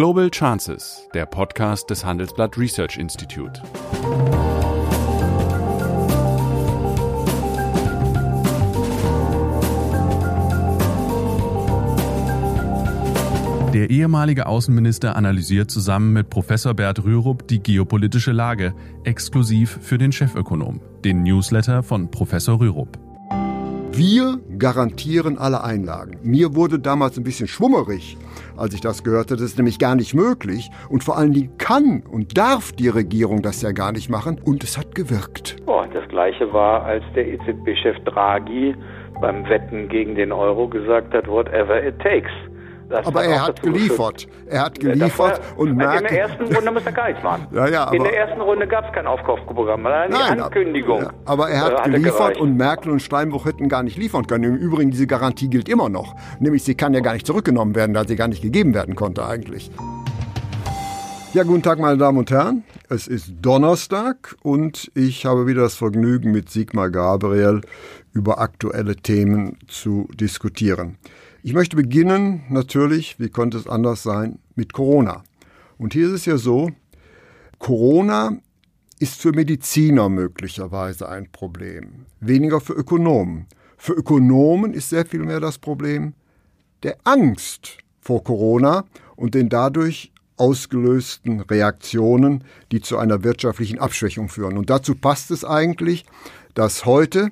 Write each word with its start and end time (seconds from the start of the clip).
Global 0.00 0.30
Chances, 0.30 1.06
der 1.12 1.26
Podcast 1.26 1.90
des 1.90 2.02
Handelsblatt 2.06 2.56
Research 2.56 2.96
Institute. 2.96 3.60
Der 13.74 13.90
ehemalige 13.90 14.46
Außenminister 14.46 15.16
analysiert 15.16 15.70
zusammen 15.70 16.14
mit 16.14 16.30
Professor 16.30 16.72
Bert 16.72 17.04
Rürup 17.04 17.46
die 17.48 17.62
geopolitische 17.62 18.32
Lage, 18.32 18.72
exklusiv 19.04 19.80
für 19.82 19.98
den 19.98 20.12
Chefökonom, 20.12 20.80
den 21.04 21.24
Newsletter 21.24 21.82
von 21.82 22.10
Professor 22.10 22.58
Rürup. 22.58 22.98
Wir 23.92 24.40
garantieren 24.56 25.36
alle 25.36 25.62
Einlagen. 25.62 26.16
Mir 26.22 26.54
wurde 26.54 26.78
damals 26.78 27.18
ein 27.18 27.24
bisschen 27.24 27.48
schwummerig, 27.48 28.16
als 28.60 28.74
ich 28.74 28.80
das 28.80 29.02
gehörte. 29.02 29.34
Das 29.34 29.42
ist 29.42 29.56
nämlich 29.56 29.78
gar 29.78 29.94
nicht 29.94 30.14
möglich. 30.14 30.70
Und 30.88 31.02
vor 31.02 31.16
allen 31.16 31.32
Dingen 31.32 31.56
kann 31.58 32.02
und 32.10 32.36
darf 32.36 32.72
die 32.72 32.88
Regierung 32.88 33.42
das 33.42 33.62
ja 33.62 33.72
gar 33.72 33.92
nicht 33.92 34.10
machen. 34.10 34.40
Und 34.44 34.62
es 34.62 34.78
hat 34.78 34.94
gewirkt. 34.94 35.56
Oh, 35.66 35.82
das 35.92 36.06
Gleiche 36.08 36.52
war, 36.52 36.84
als 36.84 37.04
der 37.14 37.26
EZB-Chef 37.26 37.96
Draghi 38.04 38.74
beim 39.20 39.48
Wetten 39.48 39.88
gegen 39.88 40.14
den 40.14 40.32
Euro 40.32 40.68
gesagt 40.68 41.12
hat, 41.14 41.26
whatever 41.26 41.82
it 41.82 41.98
takes. 42.00 42.30
Das 42.90 43.06
aber 43.06 43.24
er 43.24 43.46
hat 43.46 43.62
geliefert. 43.62 44.26
Er 44.46 44.62
hat 44.62 44.80
geliefert 44.80 45.40
war, 45.40 45.58
und 45.58 45.76
merkt. 45.76 46.00
In 46.00 46.08
der 46.08 46.20
ersten 46.22 46.54
Runde 46.54 46.72
muss 46.72 46.84
er 46.84 46.92
gar 46.92 47.08
nichts 47.08 47.22
machen. 47.22 47.46
Ja, 47.52 47.68
ja, 47.68 47.84
aber, 47.84 47.96
in 47.96 48.02
der 48.02 48.16
ersten 48.16 48.40
Runde 48.40 48.66
gab 48.66 48.84
es 48.86 48.92
kein 48.92 49.06
Aufkaufprogramm, 49.06 49.86
eine 49.86 50.42
Ankündigung. 50.42 51.02
Ja, 51.02 51.10
aber 51.24 51.48
er 51.50 51.60
hat 51.60 51.86
äh, 51.86 51.90
geliefert 51.90 52.36
und 52.38 52.56
Merkel 52.56 52.90
und 52.90 53.00
Steinbruch 53.00 53.46
hätten 53.46 53.68
gar 53.68 53.84
nicht 53.84 53.96
liefern 53.96 54.26
können. 54.26 54.42
Im 54.42 54.56
Übrigen, 54.56 54.90
diese 54.90 55.06
Garantie 55.06 55.48
gilt 55.48 55.68
immer 55.68 55.88
noch. 55.88 56.16
Nämlich, 56.40 56.64
sie 56.64 56.74
kann 56.74 56.92
ja 56.92 57.00
gar 57.00 57.12
nicht 57.12 57.26
zurückgenommen 57.26 57.76
werden, 57.76 57.94
da 57.94 58.04
sie 58.04 58.16
gar 58.16 58.26
nicht 58.26 58.42
gegeben 58.42 58.74
werden 58.74 58.96
konnte 58.96 59.24
eigentlich. 59.24 59.70
Ja, 61.32 61.44
guten 61.44 61.62
Tag, 61.62 61.78
meine 61.78 61.96
Damen 61.96 62.18
und 62.18 62.30
Herren. 62.32 62.64
Es 62.88 63.06
ist 63.06 63.34
Donnerstag 63.40 64.34
und 64.42 64.90
ich 64.96 65.24
habe 65.26 65.46
wieder 65.46 65.62
das 65.62 65.76
Vergnügen, 65.76 66.32
mit 66.32 66.50
Sigmar 66.50 66.90
Gabriel 66.90 67.60
über 68.12 68.40
aktuelle 68.40 68.96
Themen 68.96 69.56
zu 69.68 70.08
diskutieren. 70.12 70.98
Ich 71.42 71.54
möchte 71.54 71.74
beginnen, 71.74 72.42
natürlich, 72.50 73.18
wie 73.18 73.30
konnte 73.30 73.56
es 73.56 73.66
anders 73.66 74.02
sein, 74.02 74.40
mit 74.56 74.74
Corona. 74.74 75.24
Und 75.78 75.94
hier 75.94 76.06
ist 76.06 76.12
es 76.12 76.26
ja 76.26 76.36
so, 76.36 76.70
Corona 77.58 78.36
ist 78.98 79.22
für 79.22 79.32
Mediziner 79.32 80.10
möglicherweise 80.10 81.08
ein 81.08 81.32
Problem, 81.32 82.04
weniger 82.20 82.60
für 82.60 82.74
Ökonomen. 82.74 83.46
Für 83.78 83.94
Ökonomen 83.94 84.74
ist 84.74 84.90
sehr 84.90 85.06
viel 85.06 85.20
mehr 85.20 85.40
das 85.40 85.56
Problem 85.56 86.12
der 86.82 86.98
Angst 87.04 87.78
vor 88.00 88.22
Corona 88.22 88.84
und 89.16 89.34
den 89.34 89.48
dadurch 89.48 90.12
ausgelösten 90.36 91.40
Reaktionen, 91.40 92.44
die 92.70 92.82
zu 92.82 92.98
einer 92.98 93.24
wirtschaftlichen 93.24 93.78
Abschwächung 93.78 94.28
führen. 94.28 94.58
Und 94.58 94.68
dazu 94.68 94.94
passt 94.94 95.30
es 95.30 95.44
eigentlich, 95.46 96.04
dass 96.52 96.84
heute 96.84 97.30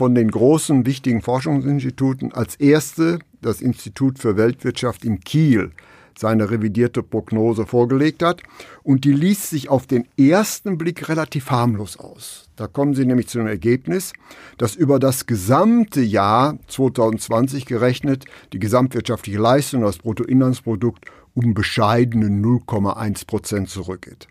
von 0.00 0.14
den 0.14 0.30
großen 0.30 0.86
wichtigen 0.86 1.20
Forschungsinstituten 1.20 2.32
als 2.32 2.56
erste 2.56 3.18
das 3.42 3.60
Institut 3.60 4.18
für 4.18 4.38
Weltwirtschaft 4.38 5.04
in 5.04 5.20
Kiel 5.20 5.72
seine 6.18 6.50
revidierte 6.50 7.02
Prognose 7.02 7.66
vorgelegt 7.66 8.22
hat. 8.22 8.42
Und 8.82 9.04
die 9.04 9.12
liest 9.12 9.50
sich 9.50 9.68
auf 9.68 9.86
den 9.86 10.08
ersten 10.16 10.78
Blick 10.78 11.10
relativ 11.10 11.50
harmlos 11.50 11.98
aus. 11.98 12.48
Da 12.56 12.66
kommen 12.66 12.94
sie 12.94 13.04
nämlich 13.04 13.28
zu 13.28 13.36
dem 13.36 13.46
Ergebnis, 13.46 14.14
dass 14.56 14.74
über 14.74 14.98
das 14.98 15.26
gesamte 15.26 16.00
Jahr 16.00 16.56
2020 16.68 17.66
gerechnet 17.66 18.24
die 18.54 18.58
gesamtwirtschaftliche 18.58 19.38
Leistung, 19.38 19.82
das 19.82 19.98
Bruttoinlandsprodukt 19.98 21.04
um 21.34 21.52
bescheidene 21.52 22.28
0,1 22.28 23.26
Prozent 23.26 23.68
zurückgeht. 23.68 24.28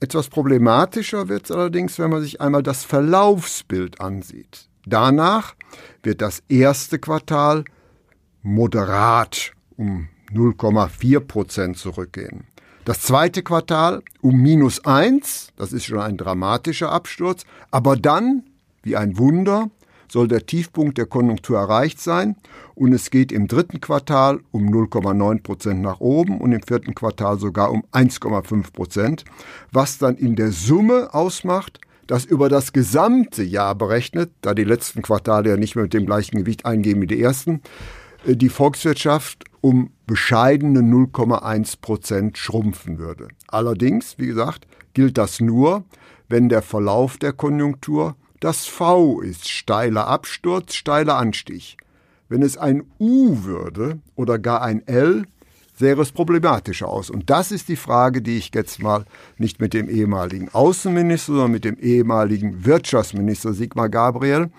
Etwas 0.00 0.28
problematischer 0.28 1.30
wird 1.30 1.46
es 1.46 1.50
allerdings, 1.50 1.98
wenn 1.98 2.10
man 2.10 2.20
sich 2.20 2.42
einmal 2.42 2.62
das 2.62 2.84
Verlaufsbild 2.84 3.98
ansieht. 3.98 4.68
Danach 4.86 5.54
wird 6.02 6.22
das 6.22 6.42
erste 6.48 6.98
Quartal 6.98 7.64
moderat 8.42 9.52
um 9.76 10.08
0,4 10.32 11.20
Prozent 11.20 11.78
zurückgehen. 11.78 12.44
Das 12.84 13.02
zweite 13.02 13.42
Quartal 13.42 14.02
um 14.20 14.40
minus 14.40 14.84
eins, 14.84 15.52
das 15.56 15.72
ist 15.72 15.84
schon 15.84 16.00
ein 16.00 16.16
dramatischer 16.16 16.90
Absturz, 16.90 17.44
aber 17.70 17.96
dann, 17.96 18.42
wie 18.82 18.96
ein 18.96 19.18
Wunder, 19.18 19.70
soll 20.10 20.26
der 20.28 20.44
Tiefpunkt 20.46 20.98
der 20.98 21.06
Konjunktur 21.06 21.58
erreicht 21.58 22.00
sein 22.00 22.36
und 22.74 22.92
es 22.92 23.10
geht 23.10 23.30
im 23.30 23.46
dritten 23.46 23.80
Quartal 23.80 24.40
um 24.50 24.68
0,9 24.68 25.42
Prozent 25.42 25.80
nach 25.80 26.00
oben 26.00 26.40
und 26.40 26.52
im 26.52 26.62
vierten 26.62 26.94
Quartal 26.94 27.38
sogar 27.38 27.70
um 27.70 27.84
1,5 27.92 28.72
Prozent, 28.72 29.24
was 29.70 29.98
dann 29.98 30.16
in 30.16 30.34
der 30.34 30.50
Summe 30.50 31.14
ausmacht, 31.14 31.80
dass 32.12 32.26
über 32.26 32.50
das 32.50 32.74
gesamte 32.74 33.42
Jahr 33.42 33.74
berechnet, 33.74 34.32
da 34.42 34.52
die 34.52 34.64
letzten 34.64 35.00
Quartale 35.00 35.48
ja 35.48 35.56
nicht 35.56 35.76
mehr 35.76 35.84
mit 35.84 35.94
dem 35.94 36.04
gleichen 36.04 36.36
Gewicht 36.36 36.66
eingehen 36.66 37.00
wie 37.00 37.06
die 37.06 37.22
ersten, 37.22 37.62
äh, 38.26 38.36
die 38.36 38.50
Volkswirtschaft 38.50 39.46
um 39.62 39.92
bescheidene 40.06 40.80
0,1 40.80 41.80
Prozent 41.80 42.36
schrumpfen 42.36 42.98
würde. 42.98 43.28
Allerdings, 43.48 44.18
wie 44.18 44.26
gesagt, 44.26 44.66
gilt 44.92 45.16
das 45.16 45.40
nur, 45.40 45.84
wenn 46.28 46.50
der 46.50 46.60
Verlauf 46.60 47.16
der 47.16 47.32
Konjunktur 47.32 48.14
das 48.40 48.66
V 48.66 49.22
ist, 49.22 49.48
steiler 49.48 50.06
Absturz, 50.06 50.74
steiler 50.74 51.16
Anstieg. 51.16 51.78
Wenn 52.28 52.42
es 52.42 52.58
ein 52.58 52.82
U 53.00 53.44
würde 53.44 54.00
oder 54.16 54.38
gar 54.38 54.60
ein 54.60 54.86
L, 54.86 55.24
sähe 55.82 56.00
es 56.00 56.12
problematischer 56.12 56.88
aus. 56.88 57.10
Und 57.10 57.28
das 57.28 57.50
ist 57.50 57.68
die 57.68 57.76
Frage, 57.76 58.22
die 58.22 58.38
ich 58.38 58.54
jetzt 58.54 58.80
mal 58.82 59.04
nicht 59.36 59.60
mit 59.60 59.74
dem 59.74 59.88
ehemaligen 59.88 60.48
Außenminister, 60.52 61.32
sondern 61.32 61.50
mit 61.50 61.64
dem 61.64 61.76
ehemaligen 61.80 62.64
Wirtschaftsminister 62.64 63.52
Sigmar 63.52 63.88
Gabriel 63.88 64.50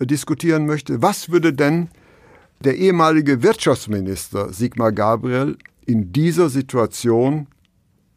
äh, 0.00 0.06
diskutieren 0.06 0.66
möchte. 0.66 1.02
Was 1.02 1.30
würde 1.30 1.52
denn 1.52 1.88
der 2.64 2.76
ehemalige 2.76 3.42
Wirtschaftsminister 3.42 4.48
Sigmar 4.48 4.92
Gabriel 4.92 5.56
in 5.86 6.12
dieser 6.12 6.48
Situation 6.48 7.46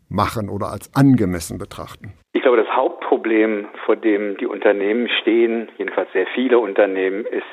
machen 0.10 0.48
oder 0.50 0.68
als 0.68 0.90
angemessen 0.96 1.58
betrachten? 1.58 2.14
Ich 2.32 2.42
glaube, 2.44 2.58
das 2.58 2.74
Hauptproblem, 2.74 3.68
vor 3.86 3.98
dem 3.98 4.38
die 4.38 4.48
Unternehmen 4.48 5.10
stehen, 5.22 5.70
jedenfalls 5.78 6.12
sehr 6.14 6.28
viele 6.34 6.60
Unternehmen, 6.60 7.26
ist 7.26 7.44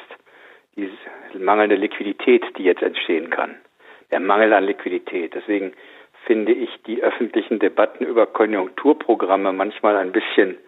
die 0.77 1.39
mangelnde 1.39 1.75
Liquidität, 1.75 2.45
die 2.57 2.63
jetzt 2.63 2.83
entstehen 2.83 3.29
kann. 3.31 3.57
Der 4.11 4.21
Mangel 4.21 4.53
an 4.53 4.65
Liquidität. 4.65 5.35
Deswegen 5.35 5.73
finde 6.27 6.53
ich 6.53 6.71
die 6.87 7.03
öffentlichen 7.03 7.59
Debatten 7.59 8.05
über 8.05 8.27
Konjunkturprogramme 8.27 9.53
manchmal 9.53 9.97
ein 9.97 10.13
bisschen 10.13 10.59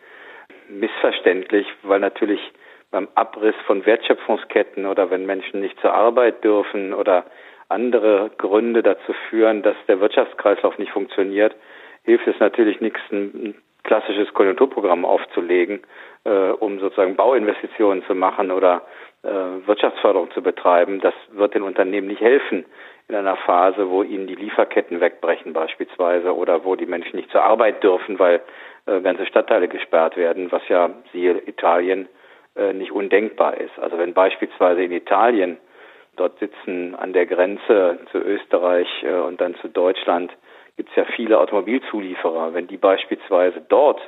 missverständlich, 0.68 1.66
weil 1.82 2.00
natürlich 2.00 2.40
beim 2.90 3.08
Abriss 3.14 3.54
von 3.66 3.84
Wertschöpfungsketten 3.84 4.86
oder 4.86 5.10
wenn 5.10 5.26
Menschen 5.26 5.60
nicht 5.60 5.78
zur 5.80 5.94
Arbeit 5.94 6.44
dürfen 6.44 6.94
oder 6.94 7.24
andere 7.68 8.30
Gründe 8.36 8.82
dazu 8.82 9.14
führen, 9.28 9.62
dass 9.62 9.76
der 9.88 10.00
Wirtschaftskreislauf 10.00 10.78
nicht 10.78 10.92
funktioniert, 10.92 11.56
hilft 12.04 12.26
es 12.26 12.38
natürlich 12.38 12.80
nichts, 12.80 13.00
ein 13.10 13.54
klassisches 13.82 14.32
Konjunkturprogramm 14.34 15.04
aufzulegen, 15.04 15.80
äh, 16.24 16.50
um 16.50 16.78
sozusagen 16.78 17.16
Bauinvestitionen 17.16 18.04
zu 18.04 18.14
machen 18.14 18.50
oder 18.50 18.82
Wirtschaftsförderung 19.22 20.30
zu 20.32 20.42
betreiben. 20.42 21.00
Das 21.00 21.14
wird 21.30 21.54
den 21.54 21.62
Unternehmen 21.62 22.08
nicht 22.08 22.20
helfen 22.20 22.64
in 23.08 23.14
einer 23.14 23.36
Phase, 23.36 23.90
wo 23.90 24.02
ihnen 24.02 24.26
die 24.26 24.34
Lieferketten 24.34 25.00
wegbrechen 25.00 25.52
beispielsweise 25.52 26.34
oder 26.34 26.64
wo 26.64 26.76
die 26.76 26.86
Menschen 26.86 27.16
nicht 27.16 27.30
zur 27.30 27.42
Arbeit 27.42 27.82
dürfen, 27.82 28.18
weil 28.18 28.40
äh, 28.86 29.00
ganze 29.00 29.26
Stadtteile 29.26 29.68
gesperrt 29.68 30.16
werden, 30.16 30.50
was 30.50 30.62
ja 30.68 30.90
siehe 31.12 31.38
Italien 31.46 32.08
äh, 32.56 32.72
nicht 32.72 32.92
undenkbar 32.92 33.58
ist. 33.58 33.78
Also 33.78 33.98
wenn 33.98 34.14
beispielsweise 34.14 34.82
in 34.82 34.92
Italien 34.92 35.58
dort 36.16 36.38
sitzen 36.38 36.94
an 36.94 37.12
der 37.12 37.26
Grenze 37.26 38.00
zu 38.10 38.18
Österreich 38.18 38.88
äh, 39.02 39.14
und 39.14 39.40
dann 39.40 39.54
zu 39.56 39.68
Deutschland 39.68 40.32
gibt 40.76 40.90
es 40.90 40.96
ja 40.96 41.04
viele 41.16 41.38
Automobilzulieferer. 41.38 42.54
Wenn 42.54 42.66
die 42.66 42.76
beispielsweise 42.76 43.60
dort 43.68 44.00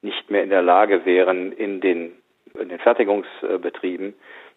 nicht 0.00 0.30
mehr 0.30 0.44
in 0.44 0.50
der 0.50 0.62
Lage 0.62 1.04
wären, 1.04 1.52
in 1.52 1.80
den, 1.80 2.12
in 2.58 2.68
den 2.68 2.78
Fertigungsbetrieben 2.78 4.14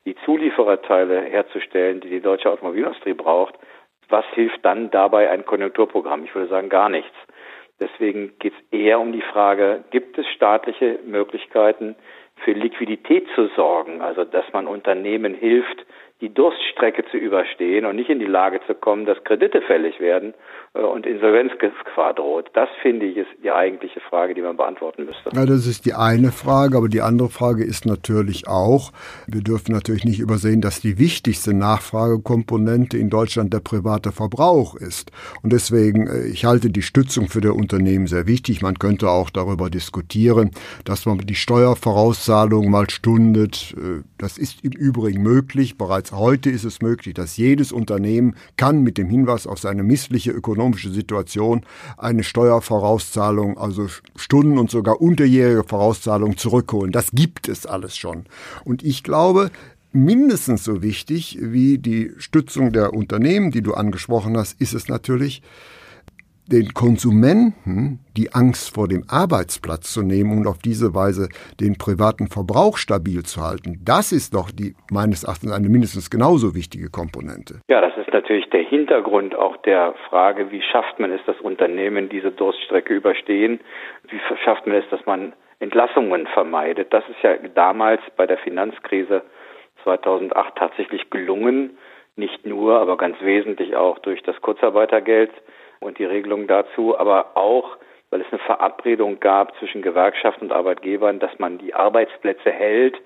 die 0.07 0.15
Zuliefererteile 0.23 1.21
herzustellen, 1.23 1.99
die 1.99 2.07
die 2.07 2.21
deutsche 2.21 2.49
Automobilindustrie 2.49 3.13
braucht, 3.13 3.55
was 4.07 4.23
hilft 4.33 4.63
dann 4.63 4.89
dabei 4.89 5.29
ein 5.29 5.45
Konjunkturprogramm? 5.45 6.23
Ich 6.23 6.33
würde 6.33 6.47
sagen 6.47 6.69
gar 6.69 6.87
nichts. 6.87 7.13
Deswegen 7.81 8.31
geht 8.39 8.53
es 8.53 8.79
eher 8.79 9.01
um 9.01 9.11
die 9.11 9.21
Frage, 9.21 9.83
gibt 9.91 10.17
es 10.17 10.25
staatliche 10.27 10.99
Möglichkeiten, 11.05 11.97
für 12.37 12.53
Liquidität 12.53 13.27
zu 13.35 13.47
sorgen, 13.57 14.01
also 14.01 14.23
dass 14.23 14.45
man 14.53 14.67
Unternehmen 14.67 15.33
hilft, 15.33 15.85
die 16.19 16.33
Durststrecke 16.33 17.05
zu 17.11 17.17
überstehen 17.17 17.85
und 17.85 17.95
nicht 17.95 18.09
in 18.09 18.19
die 18.19 18.25
Lage 18.25 18.59
zu 18.65 18.73
kommen, 18.73 19.05
dass 19.05 19.23
Kredite 19.23 19.61
fällig 19.61 19.99
werden 19.99 20.33
äh, 20.73 20.79
und 20.79 21.05
Insolvenzgefahr 21.05 22.13
droht. 22.15 22.49
Das 22.53 22.69
finde 22.81 23.05
ich 23.05 23.17
ist 23.17 23.29
die 23.43 23.51
eigentliche 23.51 23.99
Frage, 23.99 24.33
die 24.33 24.41
man 24.41 24.57
beantworten 24.57 25.05
müsste. 25.05 25.29
Ja, 25.33 25.45
das 25.45 25.67
ist 25.67 25.85
die 25.85 25.93
eine 25.93 26.31
Frage, 26.31 26.75
aber 26.75 26.89
die 26.89 27.01
andere 27.01 27.29
Frage 27.29 27.63
ist 27.63 27.85
natürlich 27.85 28.47
auch, 28.47 28.91
wir 29.27 29.41
dürfen 29.41 29.73
natürlich 29.73 30.05
nicht 30.05 30.19
übersehen, 30.19 30.61
dass 30.61 30.81
die 30.81 30.97
wichtigste 30.97 31.53
Nachfragekomponente 31.53 32.97
in 32.97 33.11
Deutschland 33.11 33.53
der 33.53 33.59
private 33.59 34.11
Verbrauch 34.11 34.75
ist. 34.75 35.11
Und 35.43 35.53
deswegen, 35.53 36.07
äh, 36.07 36.25
ich 36.27 36.45
halte 36.45 36.71
die 36.71 36.81
Stützung 36.81 37.27
für 37.27 37.41
die 37.41 37.47
Unternehmen 37.49 38.07
sehr 38.07 38.25
wichtig. 38.25 38.63
Man 38.63 38.79
könnte 38.79 39.09
auch 39.09 39.29
darüber 39.29 39.69
diskutieren, 39.69 40.49
dass 40.83 41.05
man 41.05 41.19
die 41.19 41.35
Steuervorauszahlung 41.35 42.71
mal 42.71 42.89
stundet. 42.89 43.75
Äh, 43.77 44.01
das 44.17 44.39
ist 44.39 44.63
im 44.63 44.71
Übrigen 44.71 45.21
möglich. 45.21 45.77
Bereits 45.77 46.06
heute 46.11 46.49
ist 46.49 46.63
es 46.63 46.81
möglich, 46.81 47.13
dass 47.13 47.37
jedes 47.37 47.71
Unternehmen 47.71 48.35
kann 48.55 48.81
mit 48.81 48.97
dem 48.97 49.09
Hinweis 49.09 49.47
auf 49.47 49.59
seine 49.59 49.83
missliche 49.83 50.31
ökonomische 50.31 50.91
Situation 50.91 51.65
eine 51.97 52.23
Steuervorauszahlung, 52.23 53.57
also 53.57 53.87
Stunden 54.15 54.57
und 54.57 54.71
sogar 54.71 55.01
unterjährige 55.01 55.63
Vorauszahlung 55.63 56.37
zurückholen. 56.37 56.91
Das 56.91 57.11
gibt 57.11 57.47
es 57.47 57.65
alles 57.65 57.97
schon. 57.97 58.25
Und 58.63 58.83
ich 58.83 59.03
glaube, 59.03 59.51
mindestens 59.91 60.63
so 60.63 60.81
wichtig 60.81 61.37
wie 61.41 61.77
die 61.77 62.11
Stützung 62.17 62.71
der 62.71 62.93
Unternehmen, 62.93 63.51
die 63.51 63.61
du 63.61 63.73
angesprochen 63.73 64.37
hast, 64.37 64.59
ist 64.61 64.73
es 64.73 64.87
natürlich, 64.87 65.41
den 66.47 66.73
Konsumenten 66.73 67.99
die 68.15 68.33
Angst 68.33 68.73
vor 68.73 68.87
dem 68.87 69.03
Arbeitsplatz 69.09 69.93
zu 69.93 70.01
nehmen 70.01 70.37
und 70.37 70.47
auf 70.47 70.57
diese 70.57 70.95
Weise 70.95 71.29
den 71.59 71.77
privaten 71.77 72.27
Verbrauch 72.27 72.77
stabil 72.77 73.23
zu 73.23 73.41
halten. 73.41 73.79
Das 73.83 74.11
ist 74.11 74.33
doch 74.33 74.49
die 74.51 74.75
meines 74.91 75.23
Erachtens 75.23 75.51
eine 75.51 75.69
mindestens 75.69 76.09
genauso 76.09 76.55
wichtige 76.55 76.89
Komponente. 76.89 77.61
Ja, 77.69 77.81
das 77.81 77.95
ist 77.97 78.11
natürlich 78.13 78.49
der 78.49 78.63
Hintergrund 78.63 79.35
auch 79.35 79.57
der 79.57 79.93
Frage, 80.09 80.51
wie 80.51 80.61
schafft 80.61 80.99
man 80.99 81.11
es, 81.11 81.21
dass 81.25 81.39
Unternehmen 81.41 82.09
diese 82.09 82.31
Durststrecke 82.31 82.93
überstehen? 82.93 83.59
Wie 84.09 84.19
schafft 84.43 84.65
man 84.65 84.77
es, 84.77 84.85
dass 84.89 85.05
man 85.05 85.33
Entlassungen 85.59 86.27
vermeidet? 86.27 86.93
Das 86.93 87.03
ist 87.09 87.21
ja 87.21 87.35
damals 87.53 88.01
bei 88.15 88.25
der 88.25 88.37
Finanzkrise 88.37 89.23
2008 89.83 90.55
tatsächlich 90.55 91.09
gelungen. 91.09 91.77
Nicht 92.15 92.45
nur, 92.45 92.79
aber 92.79 92.97
ganz 92.97 93.17
wesentlich 93.21 93.75
auch 93.75 93.99
durch 93.99 94.23
das 94.23 94.41
Kurzarbeitergeld 94.41 95.31
und 95.79 95.99
die 95.99 96.05
Regelung 96.05 96.47
dazu, 96.47 96.97
aber 96.97 97.35
auch, 97.35 97.77
weil 98.09 98.21
es 98.21 98.27
eine 98.31 98.39
Verabredung 98.39 99.19
gab 99.19 99.55
zwischen 99.57 99.81
Gewerkschaften 99.81 100.45
und 100.45 100.51
Arbeitgebern, 100.51 101.19
dass 101.19 101.37
man 101.39 101.57
die 101.57 101.73
Arbeitsplätze 101.73 102.51
hält, 102.51 102.99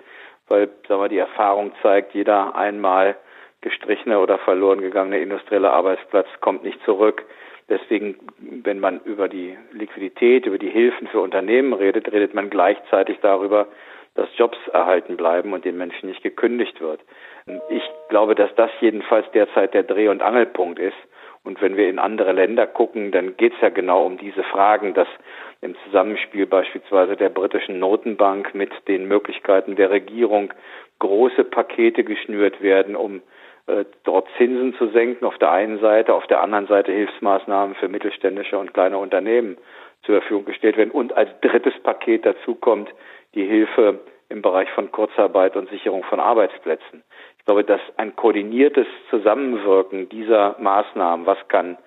weil 0.48 0.70
sagen 0.88 1.02
wir, 1.02 1.10
die 1.10 1.18
Erfahrung 1.18 1.72
zeigt, 1.82 2.14
jeder 2.14 2.56
einmal 2.56 3.16
gestrichene 3.62 4.20
oder 4.20 4.38
verloren 4.40 4.82
gegangene 4.82 5.20
industrielle 5.20 5.72
Arbeitsplatz 5.72 6.28
kommt 6.42 6.64
nicht 6.64 6.84
zurück. 6.84 7.24
Deswegen, 7.70 8.18
wenn 8.40 8.80
man 8.80 9.00
über 9.06 9.30
die 9.30 9.58
Liquidität, 9.72 10.46
über 10.46 10.58
die 10.58 10.70
Hilfen 10.70 11.08
für 11.08 11.22
Unternehmen 11.22 11.74
redet, 11.74 12.12
redet 12.12 12.34
man 12.34 12.50
gleichzeitig 12.50 13.20
darüber, 13.22 13.68
dass 14.16 14.28
Jobs 14.36 14.58
erhalten 14.74 15.16
bleiben 15.16 15.54
und 15.54 15.64
den 15.64 15.78
Menschen 15.78 16.10
nicht 16.10 16.22
gekündigt 16.22 16.82
wird. 16.82 17.00
Ich 17.70 17.84
glaube, 18.10 18.36
dass 18.36 18.54
das 18.56 18.72
jedenfalls 18.82 19.26
derzeit 19.32 19.74
der 19.74 19.84
Dreh- 19.84 20.10
und 20.10 20.22
Angelpunkt 20.22 20.80
ist. 20.80 20.98
Und 21.44 21.62
wenn 21.62 21.76
wir 21.76 21.90
in 21.90 21.98
andere 21.98 22.34
Länder 22.34 22.68
gucken, 22.68 23.12
dann 23.12 23.36
geht 23.36 23.54
es 23.54 23.62
ja 23.62 23.70
genau 23.70 24.06
um 24.06 24.18
diese 24.18 24.44
Fragen, 24.44 24.94
dass 24.94 25.08
im 25.62 25.76
Zusammenspiel 25.86 26.46
beispielsweise 26.46 27.16
der 27.16 27.30
britischen 27.30 27.80
Notenbank 27.80 28.54
mit 28.54 28.72
den 28.88 29.08
Möglichkeiten 29.08 29.76
der 29.76 29.90
Regierung 29.90 30.54
große 31.00 31.44
Pakete 31.46 32.04
geschnürt 32.04 32.62
werden, 32.62 32.96
um 32.96 33.22
äh, 33.68 33.86
dort 34.04 34.28
Zinsen 34.38 34.76
zu 34.76 34.90
senken 34.90 35.26
auf 35.26 35.38
der 35.40 35.52
einen 35.52 35.80
Seite, 35.80 36.14
auf 36.14 36.28
der 36.28 36.42
anderen 36.42 36.68
Seite 36.68 36.92
Hilfsmaßnahmen 36.92 37.76
für 37.76 37.88
mittelständische 37.88 38.58
und 38.58 38.74
kleine 38.74 38.98
Unternehmen 38.98 39.58
zur 40.04 40.20
Verfügung 40.20 40.46
gestellt 40.46 40.78
werden. 40.78 40.92
Und 40.92 41.16
als 41.16 41.30
drittes 41.42 41.78
Paket 41.84 42.26
dazu 42.26 42.56
kommt 42.56 42.90
die 43.34 43.46
Hilfe 43.46 44.00
im 44.30 44.42
Bereich 44.42 44.70
von 44.72 44.92
Kurzarbeit 44.92 45.56
und 45.56 45.70
Sicherung 45.70 46.04
von 46.04 46.20
Arbeitsplätzen. 46.20 47.04
Ich 47.42 47.46
glaube, 47.46 47.64
dass 47.64 47.82
ein 47.98 48.16
koordiniertes 48.16 48.86
Zusammenwirken 49.10 50.08
dieser 50.10 50.56
Maßnahmen, 50.60 51.26
was 51.26 51.40
kann 51.48 51.78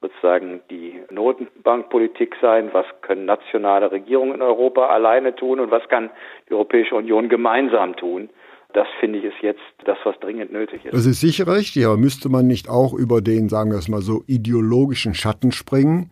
sozusagen 0.00 0.60
die 0.70 1.00
Notenbankpolitik 1.08 2.34
sein, 2.42 2.70
was 2.72 2.84
können 3.00 3.24
nationale 3.24 3.92
Regierungen 3.92 4.34
in 4.34 4.42
Europa 4.42 4.88
alleine 4.88 5.36
tun 5.36 5.60
und 5.60 5.70
was 5.70 5.88
kann 5.88 6.10
die 6.48 6.54
Europäische 6.54 6.96
Union 6.96 7.28
gemeinsam 7.28 7.94
tun, 7.94 8.28
das 8.72 8.88
finde 8.98 9.20
ich 9.20 9.26
ist 9.26 9.40
jetzt 9.40 9.62
das, 9.84 9.96
was 10.02 10.18
dringend 10.18 10.52
nötig 10.52 10.84
ist. 10.84 10.92
Das 10.92 11.06
ist 11.06 11.20
sicher 11.20 11.46
richtig, 11.46 11.86
aber 11.86 11.96
müsste 11.96 12.28
man 12.28 12.48
nicht 12.48 12.68
auch 12.68 12.92
über 12.92 13.20
den, 13.20 13.48
sagen 13.48 13.70
wir 13.70 13.78
es 13.78 13.88
mal 13.88 14.02
so, 14.02 14.24
ideologischen 14.26 15.14
Schatten 15.14 15.52
springen? 15.52 16.10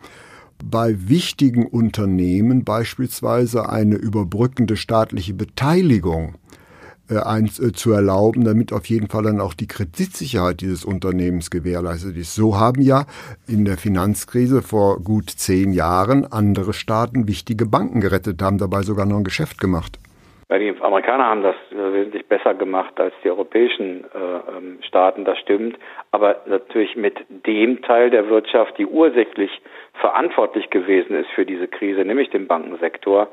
Bei 0.64 0.94
wichtigen 0.96 1.66
Unternehmen 1.66 2.64
beispielsweise 2.64 3.68
eine 3.68 3.96
überbrückende 3.96 4.76
staatliche 4.76 5.34
Beteiligung 5.34 6.36
eins 7.20 7.58
äh, 7.60 7.72
zu 7.72 7.92
erlauben, 7.92 8.44
damit 8.44 8.72
auf 8.72 8.86
jeden 8.86 9.08
Fall 9.08 9.24
dann 9.24 9.40
auch 9.40 9.54
die 9.54 9.66
Kreditsicherheit 9.66 10.60
dieses 10.60 10.84
Unternehmens 10.84 11.50
gewährleistet 11.50 12.16
ist. 12.16 12.34
So 12.34 12.58
haben 12.58 12.80
ja 12.82 13.04
in 13.48 13.64
der 13.64 13.76
Finanzkrise 13.76 14.62
vor 14.62 15.00
gut 15.02 15.30
zehn 15.30 15.72
Jahren 15.72 16.26
andere 16.30 16.72
Staaten 16.72 17.28
wichtige 17.28 17.66
Banken 17.66 18.00
gerettet, 18.00 18.42
haben 18.42 18.58
dabei 18.58 18.82
sogar 18.82 19.06
noch 19.06 19.18
ein 19.18 19.24
Geschäft 19.24 19.60
gemacht. 19.60 19.98
Ja, 20.52 20.58
die 20.58 20.74
Amerikaner 20.82 21.24
haben 21.24 21.42
das 21.42 21.56
äh, 21.70 21.94
wesentlich 21.94 22.26
besser 22.26 22.52
gemacht 22.52 23.00
als 23.00 23.14
die 23.24 23.30
europäischen 23.30 24.04
äh, 24.04 24.56
ähm, 24.56 24.78
Staaten, 24.82 25.24
das 25.24 25.38
stimmt. 25.38 25.78
Aber 26.10 26.42
natürlich 26.44 26.94
mit 26.94 27.16
dem 27.46 27.80
Teil 27.80 28.10
der 28.10 28.28
Wirtschaft, 28.28 28.76
die 28.76 28.84
ursächlich 28.84 29.50
verantwortlich 29.94 30.68
gewesen 30.68 31.16
ist 31.16 31.30
für 31.30 31.46
diese 31.46 31.68
Krise, 31.68 32.04
nämlich 32.04 32.28
dem 32.28 32.48
Bankensektor 32.48 33.28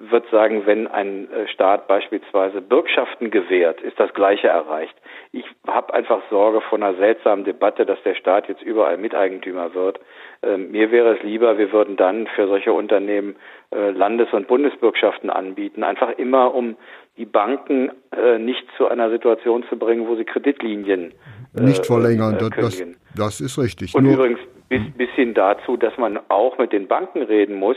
würde 0.00 0.26
sagen, 0.30 0.62
wenn 0.64 0.86
ein 0.86 1.30
äh, 1.30 1.46
Staat 1.48 1.86
beispielsweise 1.86 2.62
Bürgschaften 2.62 3.30
gewährt, 3.30 3.82
ist 3.82 4.00
das 4.00 4.12
Gleiche 4.14 4.48
erreicht. 4.48 4.94
Ich 5.30 5.44
habe 5.66 5.92
einfach 5.92 6.22
Sorge 6.30 6.62
vor 6.62 6.78
einer 6.78 6.94
seltsamen 6.94 7.44
Debatte, 7.44 7.84
dass 7.84 8.02
der 8.02 8.14
Staat 8.14 8.48
jetzt 8.48 8.62
überall 8.62 8.96
Miteigentümer 8.96 9.74
wird. 9.74 10.00
Ähm, 10.42 10.70
mir 10.70 10.90
wäre 10.90 11.16
es 11.16 11.22
lieber, 11.22 11.58
wir 11.58 11.70
würden 11.72 11.96
dann 11.96 12.26
für 12.28 12.48
solche 12.48 12.72
Unternehmen 12.72 13.36
äh, 13.74 13.90
Landes- 13.90 14.32
und 14.32 14.48
Bundesbürgschaften 14.48 15.28
anbieten, 15.28 15.84
einfach 15.84 16.16
immer 16.16 16.54
um 16.54 16.76
die 17.18 17.26
Banken 17.26 17.90
äh, 18.16 18.38
nicht 18.38 18.66
zu 18.78 18.88
einer 18.88 19.10
Situation 19.10 19.64
zu 19.68 19.76
bringen, 19.76 20.08
wo 20.08 20.16
sie 20.16 20.24
Kreditlinien 20.24 21.12
äh, 21.54 21.60
nicht 21.60 21.84
verlängern. 21.84 22.38
Das, 22.56 22.82
das, 23.14 23.40
ist 23.42 23.58
richtig. 23.58 23.94
Und 23.94 24.04
Nur 24.04 24.14
übrigens 24.14 24.40
bis, 24.70 24.80
bis 24.96 25.10
hin 25.10 25.34
dazu, 25.34 25.76
dass 25.76 25.96
man 25.98 26.18
auch 26.28 26.56
mit 26.56 26.72
den 26.72 26.88
Banken 26.88 27.22
reden 27.22 27.56
muss, 27.56 27.76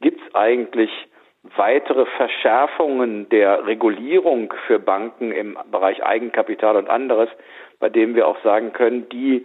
gibt 0.00 0.20
es 0.20 0.34
eigentlich 0.36 0.90
weitere 1.56 2.06
Verschärfungen 2.06 3.28
der 3.28 3.66
Regulierung 3.66 4.52
für 4.66 4.78
Banken 4.78 5.30
im 5.30 5.58
Bereich 5.70 6.04
Eigenkapital 6.04 6.76
und 6.76 6.88
anderes, 6.88 7.28
bei 7.78 7.88
dem 7.88 8.14
wir 8.14 8.26
auch 8.26 8.40
sagen 8.42 8.72
können, 8.72 9.08
die, 9.10 9.44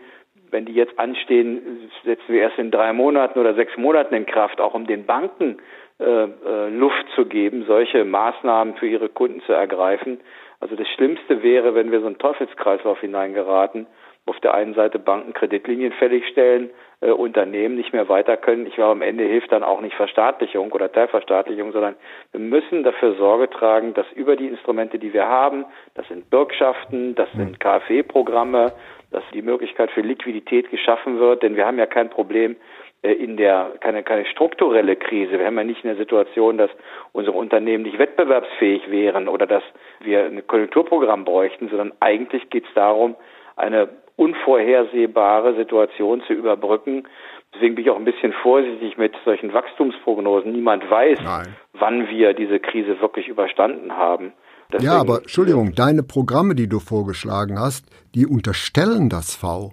wenn 0.50 0.66
die 0.66 0.74
jetzt 0.74 0.98
anstehen, 0.98 1.92
setzen 2.06 2.30
wir 2.30 2.42
erst 2.42 2.58
in 2.58 2.72
drei 2.72 2.94
Monaten 2.94 3.40
oder 3.40 3.54
sechs 3.54 3.76
Monaten 3.78 4.16
in 4.16 4.26
Kraft, 4.26 4.62
auch 4.62 4.74
um 4.74 4.88
den 4.88 5.06
Banken 5.06 5.58
äh, 6.00 6.04
äh, 6.06 6.70
Luft 6.70 7.06
zu 7.16 7.26
geben, 7.26 7.66
solche 7.68 8.06
Maßnahmen 8.06 8.76
für 8.76 8.88
ihre 8.88 9.10
Kunden 9.10 9.42
zu 9.42 9.52
ergreifen. 9.52 10.22
Also 10.62 10.76
das 10.76 10.88
Schlimmste 10.88 11.44
wäre, 11.44 11.76
wenn 11.76 11.92
wir 11.92 12.00
so 12.00 12.08
einen 12.08 12.18
Teufelskreislauf 12.18 13.02
hineingeraten, 13.02 13.88
auf 14.26 14.40
der 14.42 14.54
einen 14.54 14.74
Seite 14.74 15.00
Banken 15.00 15.34
Kreditlinien 15.34 15.92
fälligstellen, 15.94 16.70
äh, 17.02 17.12
Unternehmen 17.12 17.76
nicht 17.76 17.94
mehr 17.94 18.10
weiter 18.10 18.38
können. 18.38 18.68
Ich 18.68 18.76
glaube, 18.76 18.92
am 18.92 19.02
Ende 19.02 19.24
hilft 19.24 19.52
dann 19.52 19.64
auch 19.64 19.82
nicht 19.82 19.96
Verstaatlichung 19.96 20.72
oder 20.72 20.92
Teilverstaatlichung, 20.92 21.72
sondern 21.72 21.96
wir 22.32 22.40
müssen 22.40 22.84
dafür 22.84 23.16
Sorge 23.16 23.50
tragen, 23.50 23.94
dass 23.94 24.06
über 24.14 24.36
die 24.36 24.48
Instrumente, 24.48 25.00
die 25.00 25.14
wir 25.14 25.26
haben, 25.26 25.66
das 25.96 26.08
sind 26.08 26.30
Bürgschaften, 26.30 27.16
das 27.16 27.32
sind 27.32 27.52
mhm. 27.52 27.60
KfW-Programme, 27.60 28.74
dass 29.12 29.24
die 29.34 29.42
Möglichkeit 29.42 29.92
für 29.92 30.02
Liquidität 30.02 30.70
geschaffen 30.70 31.20
wird, 31.20 31.42
denn 31.42 31.56
wir 31.56 31.66
haben 31.66 31.80
ja 31.80 31.88
kein 31.88 32.10
Problem 32.10 32.58
äh, 33.02 33.14
in 33.14 33.38
der 33.38 33.72
keine 33.80 34.04
keine 34.04 34.26
strukturelle 34.26 34.96
Krise. 34.96 35.40
Wir 35.40 35.46
haben 35.46 35.58
ja 35.58 35.64
nicht 35.64 35.86
eine 35.86 35.96
Situation, 35.96 36.58
dass 36.58 36.70
unsere 37.14 37.36
Unternehmen 37.36 37.84
nicht 37.84 37.98
wettbewerbsfähig 37.98 38.92
wären 38.92 39.28
oder 39.28 39.48
dass 39.48 39.64
wir 40.02 40.26
ein 40.26 40.46
Konjunkturprogramm 40.46 41.26
bräuchten, 41.26 41.70
sondern 41.70 41.94
eigentlich 42.02 42.50
geht 42.50 42.66
es 42.68 42.74
darum, 42.76 43.16
eine 43.56 43.90
unvorhersehbare 44.20 45.56
Situation 45.56 46.22
zu 46.28 46.34
überbrücken. 46.34 47.08
Deswegen 47.54 47.76
bin 47.76 47.86
ich 47.86 47.90
auch 47.90 47.96
ein 47.96 48.06
bisschen 48.06 48.34
vorsichtig 48.44 48.98
mit 48.98 49.14
solchen 49.26 49.54
Wachstumsprognosen. 49.54 50.52
Niemand 50.52 50.90
weiß, 50.90 51.20
Nein. 51.24 51.56
wann 51.74 52.08
wir 52.10 52.34
diese 52.34 52.60
Krise 52.60 53.00
wirklich 53.02 53.28
überstanden 53.28 53.94
haben. 53.94 54.34
Deswegen, 54.72 54.92
ja, 54.92 55.00
aber 55.00 55.20
Entschuldigung, 55.20 55.74
deine 55.74 56.04
Programme, 56.04 56.54
die 56.54 56.68
du 56.68 56.80
vorgeschlagen 56.80 57.58
hast, 57.58 57.86
die 58.14 58.28
unterstellen 58.28 59.10
das 59.10 59.36
V. 59.36 59.72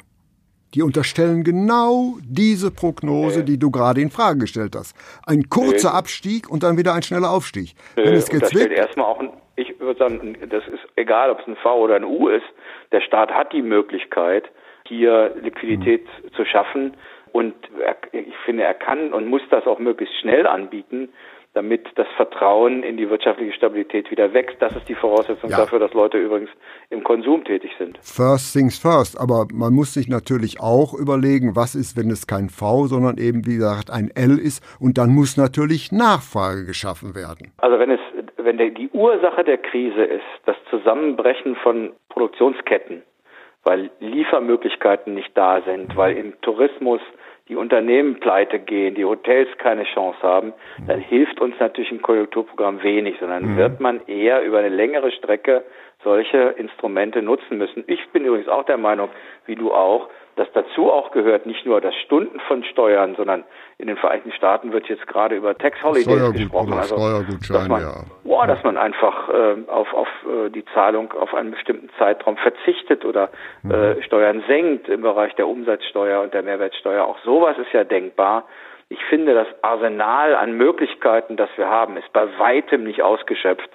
Die 0.75 0.83
unterstellen 0.83 1.43
genau 1.43 2.15
diese 2.23 2.71
Prognose, 2.71 3.45
die 3.45 3.59
du 3.59 3.71
gerade 3.71 4.01
in 4.01 4.11
Frage 4.11 4.41
gestellt 4.41 4.75
hast. 4.77 4.95
Ein 5.27 5.49
kurzer 5.49 5.95
Abstieg 5.95 6.51
und 6.51 6.63
dann 6.63 6.77
wieder 6.77 6.95
ein 6.95 7.03
schneller 7.03 7.31
Aufstieg. 7.31 7.75
Wenn 7.95 8.15
es 8.15 8.31
jetzt 8.31 8.55
erstmal 8.55 9.07
auch 9.07 9.21
ein, 9.21 9.31
ich 9.57 9.79
würde 9.81 9.99
sagen, 9.99 10.37
das 10.49 10.67
ist 10.69 10.87
egal, 10.97 11.31
ob 11.31 11.41
es 11.41 11.47
ein 11.47 11.57
V 11.57 11.79
oder 11.79 11.97
ein 11.97 12.05
U 12.05 12.29
ist, 12.29 12.45
der 12.93 13.01
Staat 13.01 13.33
hat 13.33 13.53
die 13.53 13.63
Möglichkeit, 13.63 14.51
hier 14.87 15.35
Liquidität 15.41 16.05
mhm. 16.05 16.33
zu 16.33 16.45
schaffen. 16.45 16.95
Und 17.33 17.55
er, 17.81 17.97
ich 18.13 18.37
finde, 18.45 18.63
er 18.63 18.75
kann 18.75 19.13
und 19.13 19.27
muss 19.27 19.43
das 19.51 19.67
auch 19.67 19.79
möglichst 19.79 20.15
schnell 20.21 20.47
anbieten, 20.47 21.11
damit 21.57 21.89
das 21.95 22.07
Vertrauen 22.17 22.83
in 22.83 22.99
die 22.99 23.09
wirtschaftliche 23.09 23.55
Stabilität 23.55 24.11
wieder 24.11 24.35
wächst. 24.35 24.57
Das 24.61 24.77
ist 24.77 24.87
die 24.91 24.95
Voraussetzung 24.95 25.49
ja. 25.49 25.57
dafür, 25.57 25.79
dass 25.79 25.95
Leute 25.95 26.19
übrigens 26.19 26.51
im 26.91 27.03
Konsum 27.03 27.45
tätig 27.45 27.71
sind. 27.79 27.99
First 28.03 28.53
things 28.53 28.79
first. 28.79 29.19
Aber 29.19 29.47
man 29.51 29.73
muss 29.73 29.95
sich 29.95 30.07
natürlich 30.07 30.61
auch 30.61 30.93
überlegen, 30.93 31.57
was 31.57 31.75
ist, 31.75 31.97
wenn 31.97 32.11
es 32.11 32.27
kein 32.27 32.51
V, 32.51 32.89
sondern 32.89 33.17
eben, 33.17 33.47
wie 33.47 33.55
gesagt, 33.55 33.91
ein 33.91 34.11
L 34.15 34.39
ist. 34.39 34.63
Und 34.79 34.99
dann 34.99 35.15
muss 35.15 35.39
natürlich 35.39 35.93
Nachfrage 35.93 36.67
geschaffen 36.67 37.15
werden. 37.15 37.53
Also 37.57 37.79
wenn 37.79 37.91
es, 37.91 38.01
wenn 38.47 38.59
der, 38.59 38.71
die 38.71 38.89
Ursache 38.91 39.45
der 39.45 39.59
Krise 39.59 40.05
ist, 40.05 40.25
das 40.47 40.57
Zusammenbrechen 40.71 41.57
von 41.57 41.93
Produktionsketten, 42.09 43.03
weil 43.65 43.91
Liefermöglichkeiten 43.99 45.15
nicht 45.15 45.37
da 45.37 45.61
sind, 45.63 45.97
weil 45.97 46.17
im 46.17 46.41
Tourismus 46.41 47.01
die 47.49 47.57
Unternehmen 47.57 48.19
pleite 48.21 48.59
gehen, 48.59 48.95
die 48.95 49.05
Hotels 49.05 49.49
keine 49.59 49.85
Chance 49.85 50.19
haben, 50.23 50.53
dann 50.87 51.01
hilft 51.01 51.41
uns 51.41 51.55
natürlich 51.61 51.91
ein 51.91 52.03
Konjunkturprogramm 52.03 52.83
wenig, 52.83 53.17
sondern 53.21 53.53
mhm. 53.53 53.57
wird 53.57 53.81
man 53.81 54.01
eher 54.07 54.43
über 54.43 54.59
eine 54.59 54.69
längere 54.69 55.11
Strecke 55.13 55.65
solche 56.03 56.55
Instrumente 56.57 57.23
nutzen 57.23 57.59
müssen. 57.59 57.85
Ich 57.89 58.09
bin 58.11 58.25
übrigens 58.25 58.49
auch 58.49 58.65
der 58.65 58.79
Meinung, 58.79 59.11
wie 59.47 59.57
du 59.57 59.73
auch, 59.73 60.09
dass 60.37 60.47
dazu 60.53 60.91
auch 60.91 61.11
gehört, 61.11 61.47
nicht 61.47 61.67
nur 61.67 61.81
das 61.81 61.95
Stunden 62.05 62.39
von 62.41 62.63
Steuern, 62.65 63.15
sondern 63.17 63.45
in 63.79 63.89
den 63.89 63.97
Vereinigten 63.99 64.33
Staaten 64.33 64.73
wird 64.73 64.89
jetzt 64.89 65.07
gerade 65.07 65.37
über 65.37 65.57
Tax 65.57 65.83
Holidays 65.83 66.33
gesprochen. 66.33 66.73
Also, 66.73 66.97
dass 67.53 67.69
man, 67.69 67.83
ja. 67.83 68.05
boah, 68.25 68.47
dass 68.47 68.63
man 68.65 68.79
einfach 68.79 69.29
äh, 69.29 69.57
auf, 69.67 69.93
auf 69.93 70.09
äh, 70.25 70.51
die 70.51 70.65
Zahlung 70.73 71.13
auf 71.13 71.35
einen 71.35 71.51
bestimmten 71.51 71.91
Zeitraum 71.99 72.39
verzichtet 72.39 73.05
oder 73.05 73.31
mhm. 73.63 73.71
äh, 73.73 74.03
Steuern 74.03 74.43
senkt 74.49 74.89
im 74.89 75.03
Bereich 75.03 75.35
der 75.35 75.47
Umsatzsteuer 75.47 76.23
und 76.23 76.33
der 76.33 76.43
Mehrwertsteuer. 76.43 77.05
Auch 77.05 77.19
sowas 77.23 77.59
ist 77.59 77.73
ja 77.73 77.85
denkbar. 77.85 78.45
Ich 78.89 79.05
finde, 79.11 79.35
das 79.35 79.49
Arsenal 79.63 80.37
an 80.37 80.53
Möglichkeiten, 80.57 81.37
das 81.37 81.51
wir 81.57 81.69
haben, 81.69 81.97
ist 81.97 82.11
bei 82.13 82.27
weitem 82.39 82.85
nicht 82.85 83.03
ausgeschöpft. 83.03 83.71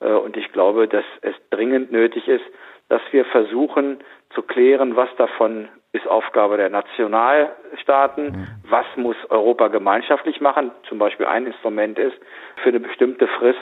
Äh, 0.00 0.08
und 0.10 0.36
ich 0.36 0.52
glaube, 0.52 0.86
dass 0.86 1.04
es 1.22 1.34
dringend 1.48 1.92
nötig 1.92 2.28
ist, 2.28 2.44
dass 2.88 3.00
wir 3.10 3.24
versuchen 3.24 3.98
zu 4.34 4.42
klären, 4.42 4.96
was 4.96 5.08
davon 5.16 5.68
ist 5.96 6.06
Aufgabe 6.06 6.56
der 6.56 6.70
Nationalstaaten, 6.70 8.24
mhm. 8.24 8.46
was 8.68 8.86
muss 8.96 9.16
Europa 9.28 9.68
gemeinschaftlich 9.68 10.40
machen. 10.40 10.70
Zum 10.88 10.98
Beispiel 10.98 11.26
ein 11.26 11.46
Instrument 11.46 11.98
ist, 11.98 12.16
für 12.62 12.68
eine 12.68 12.80
bestimmte 12.80 13.26
Frist 13.26 13.58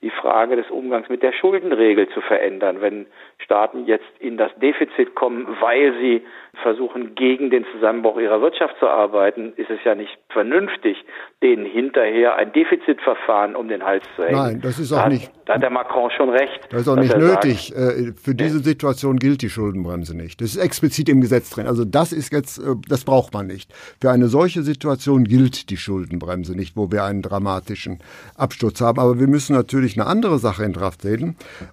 die 0.00 0.10
Frage 0.10 0.54
des 0.54 0.70
Umgangs 0.70 1.08
mit 1.08 1.22
der 1.22 1.32
Schuldenregel 1.32 2.08
zu 2.10 2.20
verändern. 2.20 2.80
Wenn 2.80 3.06
Staaten 3.38 3.86
jetzt 3.86 4.06
in 4.20 4.36
das 4.36 4.52
Defizit 4.60 5.14
kommen, 5.16 5.46
weil 5.60 5.92
sie 6.00 6.22
versuchen, 6.62 7.14
gegen 7.14 7.50
den 7.50 7.64
Zusammenbruch 7.72 8.18
ihrer 8.18 8.40
Wirtschaft 8.40 8.76
zu 8.78 8.88
arbeiten, 8.88 9.52
ist 9.56 9.70
es 9.70 9.78
ja 9.84 9.94
nicht 9.94 10.16
vernünftig, 10.28 10.96
denen 11.42 11.64
hinterher 11.64 12.36
ein 12.36 12.52
Defizitverfahren 12.52 13.54
um 13.54 13.68
den 13.68 13.84
Hals 13.84 14.04
zu 14.16 14.24
hängen. 14.24 14.36
Nein, 14.36 14.60
das 14.60 14.78
ist 14.78 14.92
auch 14.92 15.04
da 15.04 15.08
nicht. 15.08 15.30
da 15.46 15.54
hat 15.54 15.62
der 15.62 15.70
Macron 15.70 16.10
schon 16.10 16.30
recht. 16.30 16.60
Das 16.70 16.82
ist 16.82 16.88
auch 16.88 16.96
nicht 16.96 17.16
nötig. 17.16 17.68
Sagt, 17.68 17.98
äh, 17.98 18.12
Für 18.12 18.34
diese 18.34 18.58
Situation 18.58 19.16
gilt 19.16 19.42
die 19.42 19.50
Schuldenbremse 19.50 20.16
nicht. 20.16 20.40
Das 20.40 20.50
ist 20.50 20.56
explizit 20.56 21.08
im 21.08 21.20
Gesetz 21.20 21.50
drin. 21.50 21.66
Also 21.66 21.84
das 21.84 22.12
ist 22.12 22.32
jetzt, 22.32 22.58
äh, 22.58 22.74
das 22.88 23.04
braucht 23.04 23.32
man 23.32 23.46
nicht. 23.46 23.72
Für 24.00 24.10
eine 24.10 24.26
solche 24.26 24.62
Situation 24.62 25.24
gilt 25.24 25.70
die 25.70 25.76
Schuldenbremse 25.76 26.56
nicht, 26.56 26.76
wo 26.76 26.90
wir 26.90 27.04
einen 27.04 27.22
dramatischen 27.22 28.00
Absturz 28.36 28.80
haben. 28.80 28.98
Aber 28.98 29.18
wir 29.20 29.28
müssen 29.28 29.54
natürlich 29.54 29.87
eine 29.96 30.08
andere 30.08 30.38
Sache 30.38 30.64
in 30.64 30.72
Kraft. 30.72 31.06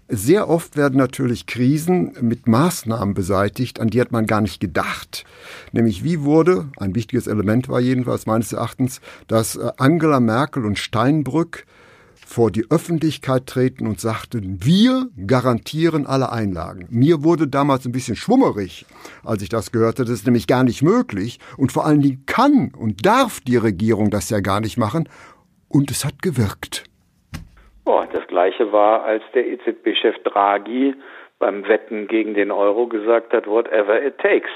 Sehr 0.07 0.49
oft 0.49 0.77
werden 0.77 0.97
natürlich 0.97 1.47
Krisen 1.47 2.13
mit 2.21 2.47
Maßnahmen 2.47 3.15
beseitigt, 3.15 3.79
an 3.79 3.89
die 3.89 3.99
hat 3.99 4.11
man 4.11 4.27
gar 4.27 4.41
nicht 4.41 4.59
gedacht. 4.59 5.25
Nämlich 5.71 6.03
wie 6.03 6.21
wurde, 6.21 6.69
ein 6.77 6.93
wichtiges 6.93 7.27
Element 7.27 7.69
war 7.69 7.79
jedenfalls 7.79 8.25
meines 8.25 8.53
Erachtens, 8.53 9.01
dass 9.27 9.55
äh, 9.55 9.71
Angela 9.77 10.19
Merkel 10.19 10.65
und 10.65 10.77
Steinbrück 10.77 11.65
vor 12.25 12.51
die 12.51 12.69
Öffentlichkeit 12.69 13.45
treten 13.45 13.87
und 13.87 14.01
sagten, 14.01 14.63
wir 14.63 15.09
garantieren 15.27 16.07
alle 16.07 16.31
Einlagen. 16.31 16.87
Mir 16.89 17.23
wurde 17.23 17.47
damals 17.47 17.85
ein 17.85 17.91
bisschen 17.91 18.15
schwummerig, 18.15 18.85
als 19.23 19.43
ich 19.43 19.49
das 19.49 19.71
gehörte. 19.71 20.03
Das 20.03 20.13
ist 20.13 20.25
nämlich 20.25 20.47
gar 20.47 20.63
nicht 20.63 20.81
möglich. 20.81 21.39
Und 21.55 21.71
vor 21.71 21.85
allen 21.85 22.01
Dingen 22.01 22.25
kann 22.25 22.71
und 22.75 23.05
darf 23.05 23.39
die 23.41 23.57
Regierung 23.57 24.09
das 24.09 24.29
ja 24.29 24.39
gar 24.39 24.59
nicht 24.59 24.77
machen. 24.77 25.07
Und 25.67 25.91
es 25.91 26.03
hat 26.03 26.21
gewirkt. 26.21 26.85
Boah, 27.85 28.07
das 28.11 28.25
Gleiche 28.27 28.71
war, 28.71 29.03
als 29.03 29.23
der 29.35 29.47
EZB-Chef 29.47 30.17
Draghi 30.23 30.95
beim 31.37 31.67
Wetten 31.67 32.07
gegen 32.07 32.33
den 32.33 32.51
Euro 32.51 32.87
gesagt 32.87 33.31
hat, 33.31 33.45
whatever 33.45 34.01
it 34.01 34.17
takes. 34.17 34.49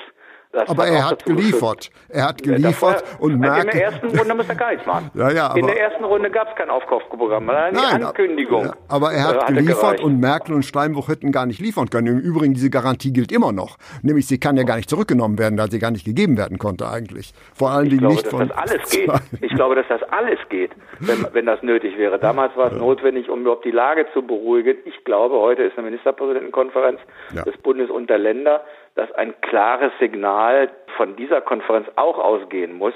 Das 0.51 0.68
aber 0.68 0.88
er 0.88 1.08
hat 1.08 1.25
geliefert. 1.25 1.91
Er 2.08 2.29
hat 2.29 2.41
geliefert 2.41 3.03
ja, 3.06 3.20
und 3.20 3.39
merkt. 3.39 3.65
In 3.65 3.70
der 3.70 3.84
ersten 3.84 4.18
Runde 4.18 4.34
muss 4.34 4.50
er 4.50 4.56
gar 4.56 4.72
nichts 4.72 4.86
machen. 4.86 5.12
Ja, 5.20 5.32
ja, 5.32 5.53
in 5.56 5.65
der 5.65 5.79
ersten 5.79 6.03
Runde 6.03 6.29
gab 6.29 6.50
es 6.50 6.56
kein 6.56 6.70
Aufkaufprogramm, 6.70 7.50
eine 7.50 7.75
Nein, 7.75 8.03
Ankündigung. 8.03 8.65
Ja, 8.65 8.74
aber 8.88 9.12
er 9.12 9.27
hat 9.27 9.48
geliefert 9.48 10.01
und 10.01 10.20
Merkel 10.20 10.56
und 10.56 10.63
Steinbruch 10.63 11.10
hätten 11.10 11.32
gar 11.32 11.46
nicht 11.46 11.60
liefern 11.60 11.89
können. 11.89 12.08
Im 12.08 12.20
Übrigen, 12.20 12.53
diese 12.53 12.70
Garantie 12.70 13.12
gilt 13.12 13.32
immer 13.32 13.51
noch. 13.51 13.77
Nämlich, 14.01 14.27
sie 14.27 14.39
kann 14.39 14.56
ja 14.56 14.63
gar 14.63 14.77
nicht 14.77 14.89
zurückgenommen 14.89 15.38
werden, 15.38 15.58
da 15.58 15.68
sie 15.68 15.79
gar 15.79 15.91
nicht 15.91 16.06
gegeben 16.06 16.38
werden 16.38 16.58
konnte 16.58 16.89
eigentlich. 16.89 17.34
Vor 17.53 17.72
allen 17.72 17.89
Dingen 17.89 18.08
nicht 18.08 18.25
dass 18.25 18.32
von. 18.32 18.48
Das 18.48 18.58
alles 18.58 18.89
geht. 18.91 19.12
Ich 19.41 19.53
glaube, 19.53 19.75
dass 19.75 19.88
das 19.89 20.01
alles 20.03 20.39
geht, 20.50 20.72
wenn, 21.00 21.27
wenn 21.34 21.46
das 21.46 21.62
nötig 21.62 21.98
wäre. 21.98 22.18
Damals 22.18 22.56
war 22.56 22.72
es 22.72 22.77
notwendig, 22.77 23.29
um 23.29 23.41
überhaupt 23.41 23.65
die 23.65 23.72
Lage 23.72 24.06
zu 24.13 24.22
beruhigen. 24.22 24.77
Ich 24.86 25.03
glaube, 25.03 25.36
heute 25.36 25.63
ist 25.63 25.77
eine 25.77 25.86
Ministerpräsidentenkonferenz 25.88 27.00
des 27.34 27.58
Bundes 27.58 27.89
und 27.89 28.10
der 28.10 28.20
Länder 28.20 28.62
dass 28.96 29.12
ein 29.13 29.34
klares 29.41 29.91
Signal 30.00 30.69
von 30.98 31.15
dieser 31.15 31.41
Konferenz 31.41 31.88
auch 31.96 32.17
ausgehen 32.17 32.74
muss, 32.74 32.93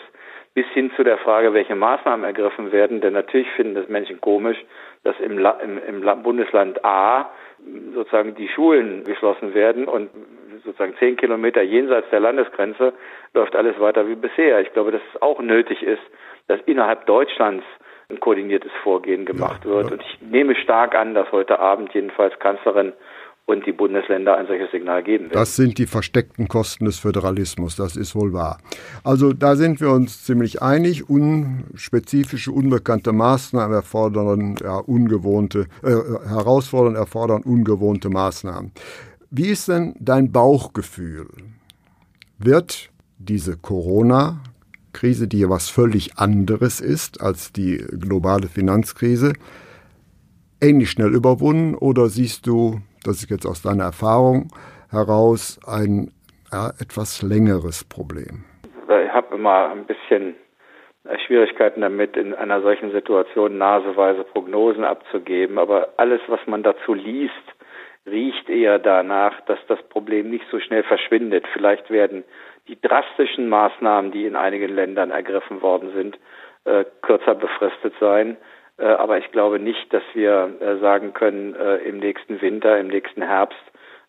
bis 0.53 0.65
hin 0.67 0.91
zu 0.95 1.03
der 1.03 1.17
Frage, 1.17 1.53
welche 1.53 1.75
Maßnahmen 1.75 2.25
ergriffen 2.25 2.71
werden. 2.71 3.01
Denn 3.01 3.13
natürlich 3.13 3.49
finden 3.51 3.75
das 3.75 3.87
Menschen 3.89 4.21
komisch, 4.21 4.57
dass 5.03 5.19
im, 5.19 5.39
im, 5.39 6.03
im 6.03 6.23
Bundesland 6.23 6.83
A 6.85 7.31
sozusagen 7.93 8.35
die 8.35 8.49
Schulen 8.49 9.03
geschlossen 9.03 9.53
werden 9.53 9.87
und 9.87 10.09
sozusagen 10.63 10.95
zehn 10.99 11.17
Kilometer 11.17 11.61
jenseits 11.61 12.09
der 12.09 12.19
Landesgrenze 12.19 12.93
läuft 13.33 13.55
alles 13.55 13.79
weiter 13.79 14.07
wie 14.07 14.15
bisher. 14.15 14.61
Ich 14.61 14.71
glaube, 14.73 14.91
dass 14.91 15.01
es 15.13 15.21
auch 15.21 15.39
nötig 15.39 15.81
ist, 15.81 16.01
dass 16.47 16.59
innerhalb 16.65 17.05
Deutschlands 17.05 17.65
ein 18.09 18.19
koordiniertes 18.19 18.71
Vorgehen 18.83 19.25
gemacht 19.25 19.61
ja, 19.65 19.71
wird. 19.71 19.87
Ja. 19.87 19.93
Und 19.93 20.01
ich 20.01 20.21
nehme 20.21 20.55
stark 20.55 20.95
an, 20.95 21.13
dass 21.13 21.31
heute 21.31 21.59
Abend 21.59 21.93
jedenfalls 21.93 22.37
Kanzlerin 22.39 22.93
und 23.45 23.65
die 23.65 23.73
Bundesländer 23.73 24.37
ein 24.37 24.47
solches 24.47 24.71
Signal 24.71 25.03
geben 25.03 25.25
werden. 25.25 25.33
Das 25.33 25.55
sind 25.55 25.77
die 25.77 25.85
versteckten 25.85 26.47
Kosten 26.47 26.85
des 26.85 26.99
Föderalismus, 26.99 27.75
das 27.75 27.95
ist 27.97 28.15
wohl 28.15 28.31
wahr. 28.31 28.59
Also 29.03 29.33
da 29.33 29.55
sind 29.55 29.81
wir 29.81 29.91
uns 29.91 30.23
ziemlich 30.23 30.61
einig. 30.61 31.09
Unspezifische, 31.09 32.51
unbekannte 32.51 33.11
Maßnahmen 33.11 33.75
erfordern 33.75 34.55
ja, 34.61 34.77
ungewohnte, 34.77 35.67
äh, 35.83 35.89
herausfordern, 35.89 36.95
erfordern 36.95 37.43
ungewohnte 37.43 38.09
Maßnahmen. 38.09 38.71
Wie 39.29 39.47
ist 39.47 39.67
denn 39.67 39.95
dein 39.99 40.31
Bauchgefühl? 40.31 41.27
Wird 42.37 42.91
diese 43.17 43.57
Corona 43.57 44.41
Krise, 44.93 45.27
die 45.27 45.39
ja 45.39 45.49
was 45.49 45.69
völlig 45.69 46.17
anderes 46.17 46.79
ist 46.79 47.19
als 47.19 47.51
die 47.51 47.77
globale 47.77 48.47
Finanzkrise, 48.47 49.33
ähnlich 50.61 50.91
schnell 50.91 51.13
überwunden 51.13 51.75
oder 51.75 52.09
siehst 52.09 52.47
du 52.47 52.79
das 53.03 53.23
ist 53.23 53.29
jetzt 53.29 53.45
aus 53.45 53.61
deiner 53.61 53.85
Erfahrung 53.85 54.49
heraus 54.89 55.59
ein 55.67 56.11
ja, 56.51 56.69
etwas 56.79 57.21
längeres 57.21 57.83
Problem? 57.83 58.45
Ich 58.87 59.13
habe 59.13 59.35
immer 59.35 59.69
ein 59.69 59.85
bisschen 59.85 60.35
Schwierigkeiten 61.25 61.81
damit, 61.81 62.15
in 62.15 62.33
einer 62.33 62.61
solchen 62.61 62.91
Situation 62.91 63.57
naseweise 63.57 64.23
Prognosen 64.23 64.85
abzugeben. 64.85 65.57
Aber 65.57 65.89
alles, 65.97 66.21
was 66.27 66.39
man 66.47 66.63
dazu 66.63 66.93
liest, 66.93 67.33
riecht 68.05 68.49
eher 68.49 68.79
danach, 68.79 69.39
dass 69.41 69.59
das 69.67 69.81
Problem 69.89 70.29
nicht 70.29 70.45
so 70.49 70.59
schnell 70.59 70.83
verschwindet. 70.83 71.45
Vielleicht 71.53 71.89
werden 71.89 72.23
die 72.67 72.79
drastischen 72.79 73.49
Maßnahmen, 73.49 74.11
die 74.11 74.25
in 74.25 74.35
einigen 74.35 74.73
Ländern 74.73 75.11
ergriffen 75.11 75.61
worden 75.61 75.91
sind, 75.93 76.19
äh, 76.65 76.85
kürzer 77.01 77.35
befristet 77.35 77.93
sein. 77.99 78.37
Äh, 78.77 78.85
aber 78.85 79.17
ich 79.17 79.31
glaube 79.31 79.59
nicht, 79.59 79.93
dass 79.93 80.03
wir 80.13 80.55
äh, 80.59 80.77
sagen 80.79 81.13
können, 81.13 81.55
äh, 81.55 81.77
im 81.77 81.99
nächsten 81.99 82.41
Winter, 82.41 82.79
im 82.79 82.87
nächsten 82.87 83.21
Herbst 83.21 83.61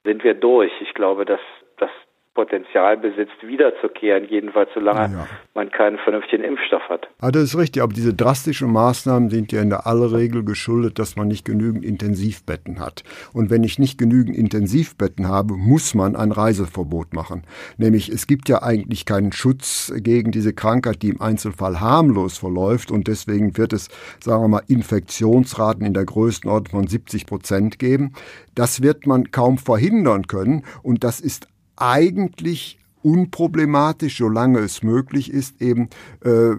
sind 0.04 0.24
wir 0.24 0.34
durch. 0.34 0.72
Ich 0.80 0.94
glaube, 0.94 1.24
dass, 1.24 1.40
dass 1.78 1.90
Potenzial 2.34 2.96
besitzt, 2.96 3.36
wiederzukehren, 3.42 4.26
jedenfalls 4.28 4.68
solange 4.74 5.14
ja. 5.14 5.26
man 5.54 5.70
keinen 5.70 5.98
vernünftigen 5.98 6.42
Impfstoff 6.42 6.82
hat. 6.88 7.08
Ah, 7.20 7.30
das 7.30 7.44
ist 7.44 7.58
richtig, 7.58 7.80
aber 7.80 7.92
diese 7.92 8.12
drastischen 8.12 8.72
Maßnahmen 8.72 9.30
sind 9.30 9.52
ja 9.52 9.62
in 9.62 9.70
der 9.70 9.86
aller 9.86 10.12
Regel 10.12 10.44
geschuldet, 10.44 10.98
dass 10.98 11.14
man 11.14 11.28
nicht 11.28 11.44
genügend 11.44 11.84
Intensivbetten 11.84 12.80
hat. 12.80 13.04
Und 13.32 13.50
wenn 13.50 13.62
ich 13.62 13.78
nicht 13.78 13.98
genügend 13.98 14.36
Intensivbetten 14.36 15.28
habe, 15.28 15.54
muss 15.54 15.94
man 15.94 16.16
ein 16.16 16.32
Reiseverbot 16.32 17.14
machen. 17.14 17.44
Nämlich 17.78 18.08
es 18.08 18.26
gibt 18.26 18.48
ja 18.48 18.64
eigentlich 18.64 19.06
keinen 19.06 19.30
Schutz 19.30 19.92
gegen 19.96 20.32
diese 20.32 20.52
Krankheit, 20.52 21.02
die 21.02 21.10
im 21.10 21.20
Einzelfall 21.20 21.80
harmlos 21.80 22.38
verläuft 22.38 22.90
und 22.90 23.06
deswegen 23.06 23.56
wird 23.56 23.72
es, 23.72 23.88
sagen 24.18 24.42
wir 24.42 24.48
mal, 24.48 24.62
Infektionsraten 24.66 25.86
in 25.86 25.94
der 25.94 26.04
Größenordnung 26.04 26.82
von 26.82 26.88
70 26.88 27.26
Prozent 27.26 27.78
geben. 27.78 28.12
Das 28.56 28.82
wird 28.82 29.06
man 29.06 29.30
kaum 29.30 29.58
verhindern 29.58 30.26
können 30.26 30.64
und 30.82 31.04
das 31.04 31.20
ist 31.20 31.48
eigentlich 31.76 32.78
unproblematisch, 33.02 34.18
solange 34.18 34.60
es 34.60 34.82
möglich 34.82 35.30
ist, 35.30 35.60
eben 35.60 35.88
äh, 36.24 36.54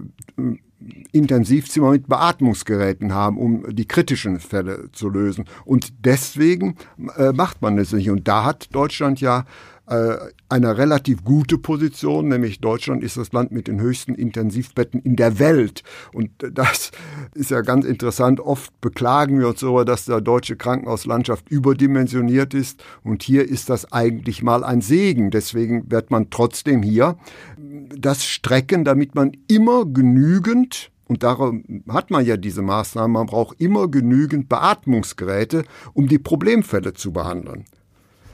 Intensivzimmer 1.10 1.90
mit 1.90 2.06
Beatmungsgeräten 2.06 3.14
haben, 3.14 3.38
um 3.38 3.74
die 3.74 3.88
kritischen 3.88 4.38
Fälle 4.38 4.90
zu 4.92 5.08
lösen. 5.08 5.46
Und 5.64 6.04
deswegen 6.04 6.76
äh, 7.16 7.32
macht 7.32 7.62
man 7.62 7.78
es 7.78 7.92
nicht. 7.92 8.10
Und 8.10 8.28
da 8.28 8.44
hat 8.44 8.74
Deutschland 8.74 9.20
ja 9.20 9.44
eine 9.86 10.78
relativ 10.78 11.22
gute 11.22 11.58
Position, 11.58 12.28
nämlich 12.28 12.60
Deutschland 12.60 13.04
ist 13.04 13.16
das 13.16 13.32
Land 13.32 13.52
mit 13.52 13.68
den 13.68 13.80
höchsten 13.80 14.16
Intensivbetten 14.16 15.00
in 15.00 15.14
der 15.14 15.38
Welt. 15.38 15.84
Und 16.12 16.30
das 16.38 16.90
ist 17.34 17.50
ja 17.50 17.60
ganz 17.60 17.84
interessant. 17.84 18.40
Oft 18.40 18.80
beklagen 18.80 19.38
wir 19.38 19.48
uns 19.48 19.60
darüber, 19.60 19.84
dass 19.84 20.06
der 20.06 20.20
deutsche 20.20 20.56
Krankenhauslandschaft 20.56 21.48
überdimensioniert 21.48 22.52
ist. 22.52 22.82
Und 23.04 23.22
hier 23.22 23.48
ist 23.48 23.70
das 23.70 23.92
eigentlich 23.92 24.42
mal 24.42 24.64
ein 24.64 24.80
Segen. 24.80 25.30
Deswegen 25.30 25.88
wird 25.90 26.10
man 26.10 26.30
trotzdem 26.30 26.82
hier 26.82 27.16
das 27.56 28.24
strecken, 28.24 28.84
damit 28.84 29.14
man 29.14 29.32
immer 29.46 29.84
genügend 29.84 30.90
und 31.08 31.22
darum 31.22 31.62
hat 31.88 32.10
man 32.10 32.26
ja 32.26 32.36
diese 32.36 32.62
Maßnahmen. 32.62 33.12
Man 33.12 33.26
braucht 33.26 33.60
immer 33.60 33.88
genügend 33.88 34.48
Beatmungsgeräte, 34.48 35.64
um 35.94 36.08
die 36.08 36.18
Problemfälle 36.18 36.94
zu 36.94 37.12
behandeln. 37.12 37.64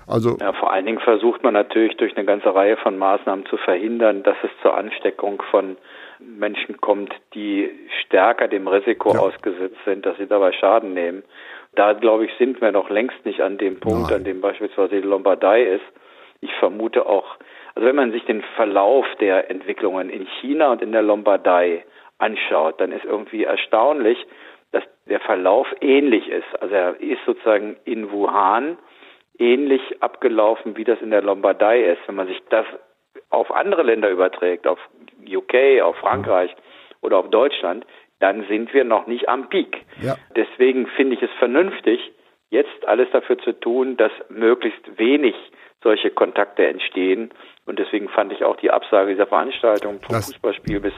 Also 0.06 0.36
ja, 0.40 0.52
vor 0.52 0.72
allen 0.72 0.86
Dingen 0.86 1.00
versucht 1.00 1.42
man 1.42 1.54
natürlich 1.54 1.96
durch 1.96 2.16
eine 2.16 2.24
ganze 2.26 2.54
Reihe 2.54 2.76
von 2.76 2.98
Maßnahmen 2.98 3.46
zu 3.46 3.56
verhindern, 3.56 4.22
dass 4.22 4.36
es 4.42 4.50
zur 4.62 4.76
Ansteckung 4.76 5.42
von 5.50 5.76
Menschen 6.18 6.80
kommt, 6.80 7.12
die 7.34 7.70
stärker 8.04 8.48
dem 8.48 8.68
Risiko 8.68 9.12
ja. 9.14 9.20
ausgesetzt 9.20 9.78
sind, 9.84 10.06
dass 10.06 10.16
sie 10.18 10.26
dabei 10.26 10.52
Schaden 10.52 10.94
nehmen. 10.94 11.22
Da, 11.74 11.94
glaube 11.94 12.26
ich, 12.26 12.32
sind 12.38 12.60
wir 12.60 12.72
noch 12.72 12.90
längst 12.90 13.24
nicht 13.24 13.40
an 13.40 13.58
dem 13.58 13.80
Punkt, 13.80 14.10
Nein. 14.10 14.20
an 14.20 14.24
dem 14.24 14.40
beispielsweise 14.40 15.00
die 15.00 15.06
Lombardei 15.06 15.62
ist. 15.62 15.84
Ich 16.40 16.52
vermute 16.56 17.06
auch, 17.06 17.36
also 17.74 17.88
wenn 17.88 17.96
man 17.96 18.12
sich 18.12 18.24
den 18.24 18.42
Verlauf 18.56 19.06
der 19.20 19.50
Entwicklungen 19.50 20.10
in 20.10 20.26
China 20.40 20.72
und 20.72 20.82
in 20.82 20.92
der 20.92 21.02
Lombardei 21.02 21.84
anschaut, 22.18 22.80
dann 22.80 22.92
ist 22.92 23.04
irgendwie 23.04 23.44
erstaunlich, 23.44 24.18
dass 24.72 24.82
der 25.06 25.20
Verlauf 25.20 25.66
ähnlich 25.80 26.28
ist. 26.28 26.60
Also 26.60 26.74
er 26.74 27.00
ist 27.00 27.24
sozusagen 27.24 27.76
in 27.84 28.10
Wuhan 28.10 28.76
ähnlich 29.42 29.82
abgelaufen, 30.00 30.76
wie 30.76 30.84
das 30.84 31.00
in 31.00 31.10
der 31.10 31.22
Lombardei 31.22 31.82
ist. 31.82 32.00
Wenn 32.06 32.14
man 32.14 32.28
sich 32.28 32.40
das 32.48 32.64
auf 33.28 33.50
andere 33.50 33.82
Länder 33.82 34.08
überträgt, 34.08 34.66
auf 34.66 34.78
UK, 35.28 35.82
auf 35.82 35.96
Frankreich 35.96 36.54
oder 37.00 37.18
auf 37.18 37.28
Deutschland, 37.30 37.84
dann 38.20 38.46
sind 38.46 38.72
wir 38.72 38.84
noch 38.84 39.08
nicht 39.08 39.28
am 39.28 39.48
Peak. 39.48 39.84
Ja. 40.00 40.16
Deswegen 40.36 40.86
finde 40.86 41.16
ich 41.16 41.22
es 41.22 41.30
vernünftig, 41.38 42.12
jetzt 42.50 42.86
alles 42.86 43.08
dafür 43.12 43.38
zu 43.38 43.52
tun, 43.52 43.96
dass 43.96 44.12
möglichst 44.28 44.98
wenig 44.98 45.34
solche 45.82 46.10
Kontakte 46.10 46.66
entstehen. 46.66 47.30
Und 47.66 47.80
deswegen 47.80 48.08
fand 48.08 48.32
ich 48.32 48.44
auch 48.44 48.56
die 48.56 48.70
Absage 48.70 49.10
dieser 49.10 49.26
Veranstaltung 49.26 50.00
vom 50.00 50.14
das 50.14 50.26
Fußballspiel 50.26 50.80
bis, 50.80 50.94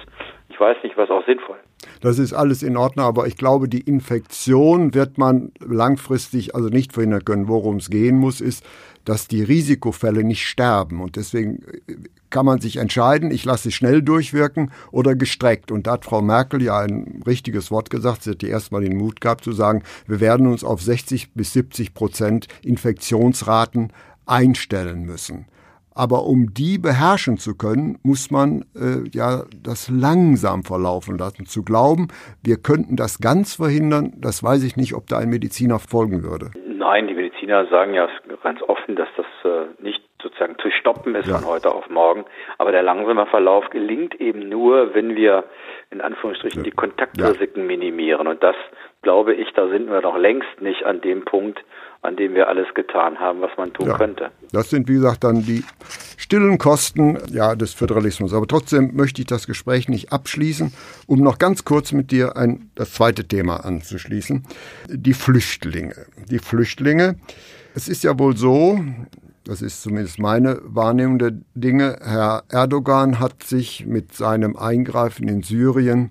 ich 0.54 0.60
weiß 0.60 0.76
nicht, 0.84 0.96
was 0.96 1.10
auch 1.10 1.24
sinnvoll. 1.26 1.56
Das 2.00 2.18
ist 2.18 2.32
alles 2.32 2.62
in 2.62 2.76
Ordnung, 2.76 3.06
aber 3.06 3.26
ich 3.26 3.36
glaube, 3.36 3.68
die 3.68 3.80
Infektion 3.80 4.94
wird 4.94 5.18
man 5.18 5.52
langfristig 5.60 6.54
also 6.54 6.68
nicht 6.68 6.92
verhindern 6.92 7.24
können. 7.24 7.48
Worum 7.48 7.76
es 7.76 7.90
gehen 7.90 8.18
muss, 8.18 8.40
ist, 8.40 8.64
dass 9.04 9.26
die 9.26 9.42
Risikofälle 9.42 10.22
nicht 10.22 10.46
sterben. 10.46 11.00
Und 11.00 11.16
deswegen 11.16 11.62
äh, 11.88 11.96
kann 12.30 12.46
man 12.46 12.60
sich 12.60 12.76
entscheiden, 12.76 13.32
ich 13.32 13.44
lasse 13.44 13.68
es 13.68 13.74
schnell 13.74 14.00
durchwirken 14.00 14.70
oder 14.92 15.16
gestreckt. 15.16 15.72
Und 15.72 15.86
da 15.86 15.92
hat 15.92 16.04
Frau 16.04 16.22
Merkel 16.22 16.62
ja 16.62 16.78
ein 16.78 17.22
richtiges 17.26 17.70
Wort 17.70 17.90
gesagt. 17.90 18.22
Sie 18.22 18.30
hat 18.30 18.42
die 18.42 18.48
erstmal 18.48 18.82
den 18.82 18.96
Mut 18.96 19.20
gehabt 19.20 19.42
zu 19.42 19.52
sagen, 19.52 19.82
wir 20.06 20.20
werden 20.20 20.46
uns 20.46 20.62
auf 20.62 20.80
60 20.80 21.34
bis 21.34 21.52
70 21.52 21.94
Prozent 21.94 22.46
Infektionsraten 22.62 23.92
einstellen 24.24 25.02
müssen. 25.02 25.46
Aber 25.94 26.24
um 26.24 26.52
die 26.52 26.78
beherrschen 26.78 27.38
zu 27.38 27.56
können, 27.56 27.98
muss 28.02 28.30
man 28.30 28.64
äh, 28.74 29.08
ja 29.12 29.44
das 29.62 29.88
langsam 29.88 30.64
verlaufen 30.64 31.18
lassen. 31.18 31.46
Zu 31.46 31.62
glauben, 31.62 32.08
wir 32.42 32.56
könnten 32.56 32.96
das 32.96 33.20
ganz 33.20 33.54
verhindern, 33.54 34.12
das 34.16 34.42
weiß 34.42 34.64
ich 34.64 34.76
nicht, 34.76 34.94
ob 34.94 35.06
da 35.06 35.18
ein 35.18 35.30
Mediziner 35.30 35.78
folgen 35.78 36.22
würde. 36.22 36.50
Nein, 36.66 37.06
die 37.06 37.14
Mediziner 37.14 37.66
sagen 37.66 37.94
ja 37.94 38.08
ganz 38.42 38.60
offen, 38.62 38.96
dass 38.96 39.08
das 39.16 39.26
äh, 39.44 39.82
nicht 39.82 40.02
sozusagen 40.24 40.56
zu 40.58 40.70
stoppen 40.72 41.14
ist 41.14 41.28
ja. 41.28 41.38
von 41.38 41.46
heute 41.46 41.72
auf 41.72 41.88
morgen. 41.88 42.24
Aber 42.58 42.72
der 42.72 42.82
langsame 42.82 43.26
Verlauf 43.26 43.70
gelingt 43.70 44.20
eben 44.20 44.48
nur, 44.48 44.94
wenn 44.94 45.14
wir 45.14 45.44
in 45.90 46.00
Anführungsstrichen 46.00 46.64
die 46.64 46.72
Kontaktrisiken 46.72 47.62
ja. 47.62 47.66
minimieren. 47.66 48.26
Und 48.26 48.42
das 48.42 48.56
glaube 49.02 49.34
ich, 49.34 49.52
da 49.54 49.68
sind 49.68 49.88
wir 49.88 50.00
noch 50.00 50.16
längst 50.16 50.60
nicht 50.60 50.84
an 50.84 51.00
dem 51.00 51.24
Punkt, 51.24 51.62
an 52.02 52.16
dem 52.16 52.34
wir 52.34 52.48
alles 52.48 52.66
getan 52.74 53.20
haben, 53.20 53.40
was 53.40 53.50
man 53.56 53.72
tun 53.72 53.86
ja, 53.86 53.96
könnte. 53.96 54.30
Das 54.52 54.70
sind, 54.70 54.88
wie 54.88 54.94
gesagt, 54.94 55.24
dann 55.24 55.42
die 55.42 55.62
stillen 56.18 56.58
Kosten 56.58 57.18
ja, 57.30 57.54
des 57.54 57.72
Föderalismus. 57.74 58.34
Aber 58.34 58.46
trotzdem 58.46 58.94
möchte 58.94 59.22
ich 59.22 59.26
das 59.26 59.46
Gespräch 59.46 59.88
nicht 59.88 60.12
abschließen, 60.12 60.72
um 61.06 61.20
noch 61.20 61.38
ganz 61.38 61.64
kurz 61.64 61.92
mit 61.92 62.10
dir 62.10 62.36
ein, 62.36 62.70
das 62.74 62.94
zweite 62.94 63.26
Thema 63.28 63.64
anzuschließen. 63.64 64.44
Die 64.88 65.14
Flüchtlinge. 65.14 65.94
Die 66.30 66.38
Flüchtlinge. 66.38 67.16
Es 67.74 67.88
ist 67.88 68.04
ja 68.04 68.18
wohl 68.18 68.36
so, 68.36 68.78
das 69.44 69.62
ist 69.62 69.82
zumindest 69.82 70.18
meine 70.18 70.60
Wahrnehmung 70.64 71.18
der 71.18 71.32
Dinge, 71.54 71.98
Herr 72.02 72.44
Erdogan 72.48 73.20
hat 73.20 73.42
sich 73.42 73.86
mit 73.86 74.14
seinem 74.14 74.56
Eingreifen 74.56 75.28
in 75.28 75.42
Syrien 75.42 76.10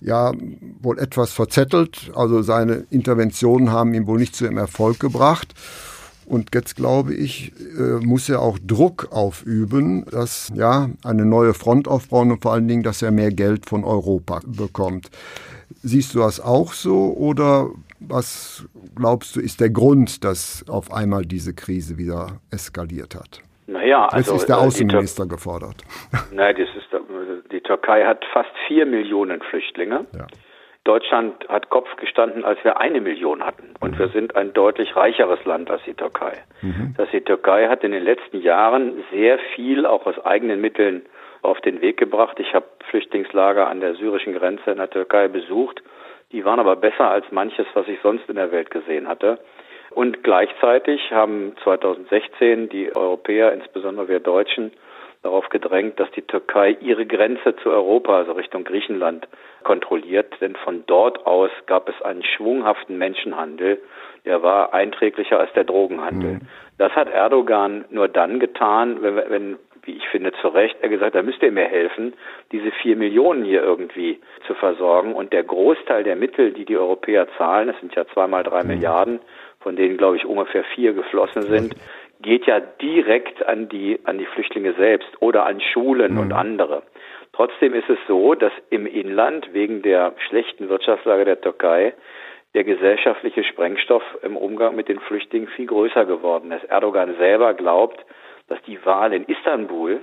ja 0.00 0.32
wohl 0.80 0.98
etwas 0.98 1.32
verzettelt. 1.32 2.10
Also 2.14 2.42
seine 2.42 2.86
Interventionen 2.90 3.70
haben 3.70 3.94
ihn 3.94 4.06
wohl 4.06 4.18
nicht 4.18 4.34
zu 4.34 4.46
einem 4.46 4.58
Erfolg 4.58 4.98
gebracht. 4.98 5.54
Und 6.26 6.54
jetzt 6.54 6.76
glaube 6.76 7.12
ich, 7.12 7.52
äh, 7.76 8.04
muss 8.04 8.28
er 8.28 8.40
auch 8.40 8.58
Druck 8.64 9.08
aufüben, 9.10 10.04
dass 10.10 10.48
ja 10.54 10.88
eine 11.04 11.24
neue 11.24 11.54
Front 11.54 11.88
aufbauen 11.88 12.30
und 12.30 12.42
vor 12.42 12.52
allen 12.52 12.68
Dingen, 12.68 12.84
dass 12.84 13.02
er 13.02 13.10
mehr 13.10 13.32
Geld 13.32 13.66
von 13.66 13.84
Europa 13.84 14.40
bekommt. 14.46 15.10
Siehst 15.82 16.14
du 16.14 16.20
das 16.20 16.40
auch 16.40 16.72
so 16.72 17.12
oder 17.16 17.70
was 18.00 18.68
glaubst 18.96 19.36
du 19.36 19.40
ist 19.40 19.60
der 19.60 19.70
Grund, 19.70 20.24
dass 20.24 20.64
auf 20.68 20.92
einmal 20.92 21.22
diese 21.22 21.54
Krise 21.54 21.98
wieder 21.98 22.40
eskaliert 22.50 23.14
hat? 23.14 23.42
Naja, 23.66 24.06
also. 24.06 24.32
Jetzt 24.32 24.42
ist 24.42 24.48
der 24.48 24.56
äh, 24.56 24.66
Außenminister 24.66 25.26
gefordert. 25.26 25.76
Nein, 26.32 26.56
das 26.56 26.68
ist, 26.76 26.88
die 27.52 27.60
Türkei 27.60 28.04
hat 28.04 28.24
fast 28.32 28.50
vier 28.66 28.86
Millionen 28.86 29.40
Flüchtlinge. 29.42 30.06
Ja. 30.16 30.26
Deutschland 30.84 31.46
hat 31.48 31.68
Kopf 31.68 31.94
gestanden, 31.96 32.44
als 32.44 32.58
wir 32.64 32.80
eine 32.80 33.00
Million 33.00 33.44
hatten. 33.44 33.74
Und 33.80 33.94
mhm. 33.94 33.98
wir 33.98 34.08
sind 34.08 34.34
ein 34.34 34.52
deutlich 34.54 34.96
reicheres 34.96 35.44
Land 35.44 35.70
als 35.70 35.82
die 35.84 35.94
Türkei. 35.94 36.32
Mhm. 36.62 36.94
Das 36.96 37.08
die 37.10 37.20
Türkei 37.20 37.68
hat 37.68 37.84
in 37.84 37.92
den 37.92 38.02
letzten 38.02 38.40
Jahren 38.40 39.04
sehr 39.12 39.38
viel 39.54 39.84
auch 39.84 40.06
aus 40.06 40.18
eigenen 40.24 40.60
Mitteln 40.60 41.02
auf 41.42 41.60
den 41.60 41.80
Weg 41.80 41.98
gebracht. 41.98 42.40
Ich 42.40 42.54
habe 42.54 42.66
Flüchtlingslager 42.88 43.68
an 43.68 43.80
der 43.80 43.94
syrischen 43.94 44.34
Grenze 44.34 44.70
in 44.70 44.78
der 44.78 44.90
Türkei 44.90 45.28
besucht. 45.28 45.82
Die 46.32 46.44
waren 46.44 46.60
aber 46.60 46.76
besser 46.76 47.10
als 47.10 47.24
manches, 47.30 47.66
was 47.74 47.88
ich 47.88 47.98
sonst 48.02 48.28
in 48.28 48.36
der 48.36 48.52
Welt 48.52 48.70
gesehen 48.70 49.08
hatte. 49.08 49.38
Und 49.90 50.22
gleichzeitig 50.22 51.10
haben 51.10 51.56
2016 51.64 52.68
die 52.68 52.94
Europäer, 52.94 53.52
insbesondere 53.52 54.08
wir 54.08 54.20
Deutschen, 54.20 54.72
darauf 55.22 55.48
gedrängt, 55.50 56.00
dass 56.00 56.10
die 56.12 56.22
Türkei 56.22 56.76
ihre 56.80 57.04
Grenze 57.04 57.54
zu 57.56 57.70
Europa, 57.70 58.16
also 58.16 58.32
Richtung 58.32 58.64
Griechenland, 58.64 59.28
kontrolliert. 59.64 60.32
Denn 60.40 60.56
von 60.56 60.84
dort 60.86 61.26
aus 61.26 61.50
gab 61.66 61.88
es 61.88 62.02
einen 62.02 62.22
schwunghaften 62.22 62.96
Menschenhandel, 62.96 63.80
der 64.24 64.42
war 64.42 64.72
einträglicher 64.72 65.38
als 65.38 65.52
der 65.54 65.64
Drogenhandel. 65.64 66.34
Mhm. 66.34 66.40
Das 66.80 66.92
hat 66.94 67.10
Erdogan 67.10 67.84
nur 67.90 68.08
dann 68.08 68.40
getan, 68.40 69.02
wenn, 69.02 69.16
wenn, 69.16 69.58
wie 69.82 69.98
ich 69.98 70.08
finde, 70.08 70.32
zu 70.40 70.48
Recht 70.48 70.78
er 70.80 70.88
gesagt 70.88 71.14
hat, 71.14 71.22
da 71.22 71.22
müsst 71.22 71.42
ihr 71.42 71.52
mir 71.52 71.66
helfen, 71.66 72.14
diese 72.52 72.70
vier 72.70 72.96
Millionen 72.96 73.44
hier 73.44 73.62
irgendwie 73.62 74.18
zu 74.46 74.54
versorgen. 74.54 75.14
Und 75.14 75.34
der 75.34 75.44
Großteil 75.44 76.04
der 76.04 76.16
Mittel, 76.16 76.54
die 76.54 76.64
die 76.64 76.78
Europäer 76.78 77.28
zahlen, 77.36 77.68
das 77.68 77.78
sind 77.80 77.94
ja 77.96 78.06
zweimal 78.06 78.44
drei 78.44 78.62
mhm. 78.62 78.68
Milliarden, 78.68 79.20
von 79.60 79.76
denen, 79.76 79.98
glaube 79.98 80.16
ich, 80.16 80.24
ungefähr 80.24 80.64
vier 80.74 80.94
geflossen 80.94 81.42
sind, 81.42 81.76
geht 82.22 82.46
ja 82.46 82.60
direkt 82.60 83.46
an 83.46 83.68
die, 83.68 84.00
an 84.04 84.16
die 84.16 84.24
Flüchtlinge 84.24 84.72
selbst 84.72 85.10
oder 85.20 85.44
an 85.44 85.60
Schulen 85.60 86.14
mhm. 86.14 86.20
und 86.20 86.32
andere. 86.32 86.82
Trotzdem 87.34 87.74
ist 87.74 87.90
es 87.90 87.98
so, 88.08 88.34
dass 88.34 88.52
im 88.70 88.86
Inland 88.86 89.52
wegen 89.52 89.82
der 89.82 90.14
schlechten 90.28 90.70
Wirtschaftslage 90.70 91.26
der 91.26 91.42
Türkei 91.42 91.92
der 92.54 92.64
gesellschaftliche 92.64 93.44
Sprengstoff 93.44 94.02
im 94.22 94.36
Umgang 94.36 94.74
mit 94.74 94.88
den 94.88 95.00
Flüchtlingen 95.00 95.48
viel 95.48 95.66
größer 95.66 96.04
geworden 96.04 96.50
ist. 96.52 96.64
Erdogan 96.64 97.16
selber 97.16 97.54
glaubt, 97.54 98.04
dass 98.48 98.60
die 98.62 98.84
Wahl 98.84 99.12
in 99.12 99.24
Istanbul 99.24 100.00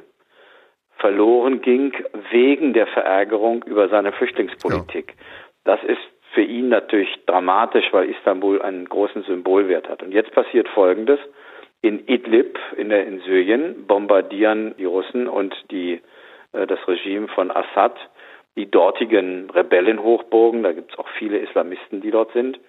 verloren 0.98 1.62
ging 1.62 1.94
wegen 2.32 2.74
der 2.74 2.88
Verärgerung 2.88 3.64
über 3.64 3.90
seine 3.90 4.12
Flüchtlingspolitik. 4.14 5.16
Ja. 5.18 5.24
Das 5.66 5.84
ist 5.84 6.00
für 6.34 6.42
ihn 6.42 6.70
natürlich 6.70 7.10
dramatisch, 7.26 7.86
weil 7.92 8.10
Istanbul 8.10 8.62
einen 8.62 8.88
großen 8.88 9.24
Symbolwert 9.24 9.90
hat. 9.90 10.02
Und 10.02 10.12
jetzt 10.12 10.32
passiert 10.32 10.68
Folgendes. 10.70 11.20
In 11.82 12.08
Idlib, 12.08 12.58
in, 12.76 12.90
der, 12.90 13.06
in 13.06 13.20
Syrien, 13.22 13.86
bombardieren 13.86 14.74
die 14.78 14.86
Russen 14.86 15.28
und 15.28 15.56
die, 15.70 16.02
äh, 16.54 16.66
das 16.66 16.80
Regime 16.88 17.28
von 17.28 17.52
Assad 17.52 17.96
die 18.58 18.70
dortigen 18.70 19.50
Rebellenhochburgen. 19.50 20.64
Da 20.64 20.74
gibt 20.74 20.92
es 20.92 21.00
auch 21.00 21.08
viele 21.18 21.38
Islamisten, 21.38 22.02
die 22.02 22.12
dort 22.12 22.34
sind. 22.34 22.60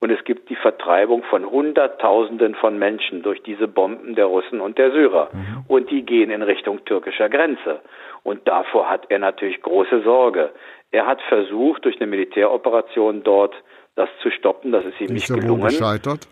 Und 0.00 0.10
es 0.10 0.22
gibt 0.22 0.48
die 0.48 0.54
Vertreibung 0.54 1.24
von 1.24 1.50
Hunderttausenden 1.50 2.54
von 2.54 2.78
Menschen 2.78 3.22
durch 3.22 3.42
diese 3.42 3.66
Bomben 3.66 4.14
der 4.14 4.26
Russen 4.26 4.60
und 4.60 4.78
der 4.78 4.92
Syrer. 4.92 5.30
Mhm. 5.32 5.64
Und 5.66 5.90
die 5.90 6.02
gehen 6.02 6.30
in 6.30 6.42
Richtung 6.42 6.84
türkischer 6.84 7.28
Grenze. 7.28 7.80
Und 8.22 8.46
davor 8.46 8.88
hat 8.88 9.06
er 9.08 9.18
natürlich 9.18 9.60
große 9.60 10.02
Sorge. 10.02 10.50
Er 10.92 11.06
hat 11.06 11.20
versucht, 11.22 11.84
durch 11.84 11.96
eine 11.96 12.06
Militäroperation 12.06 13.24
dort 13.24 13.54
das 13.96 14.08
zu 14.22 14.30
stoppen. 14.30 14.70
Das 14.70 14.84
ist 14.84 15.00
ihm 15.00 15.06
ist 15.06 15.30
nicht 15.30 15.40
gelungen. 15.40 15.64
gescheitert? 15.64 16.28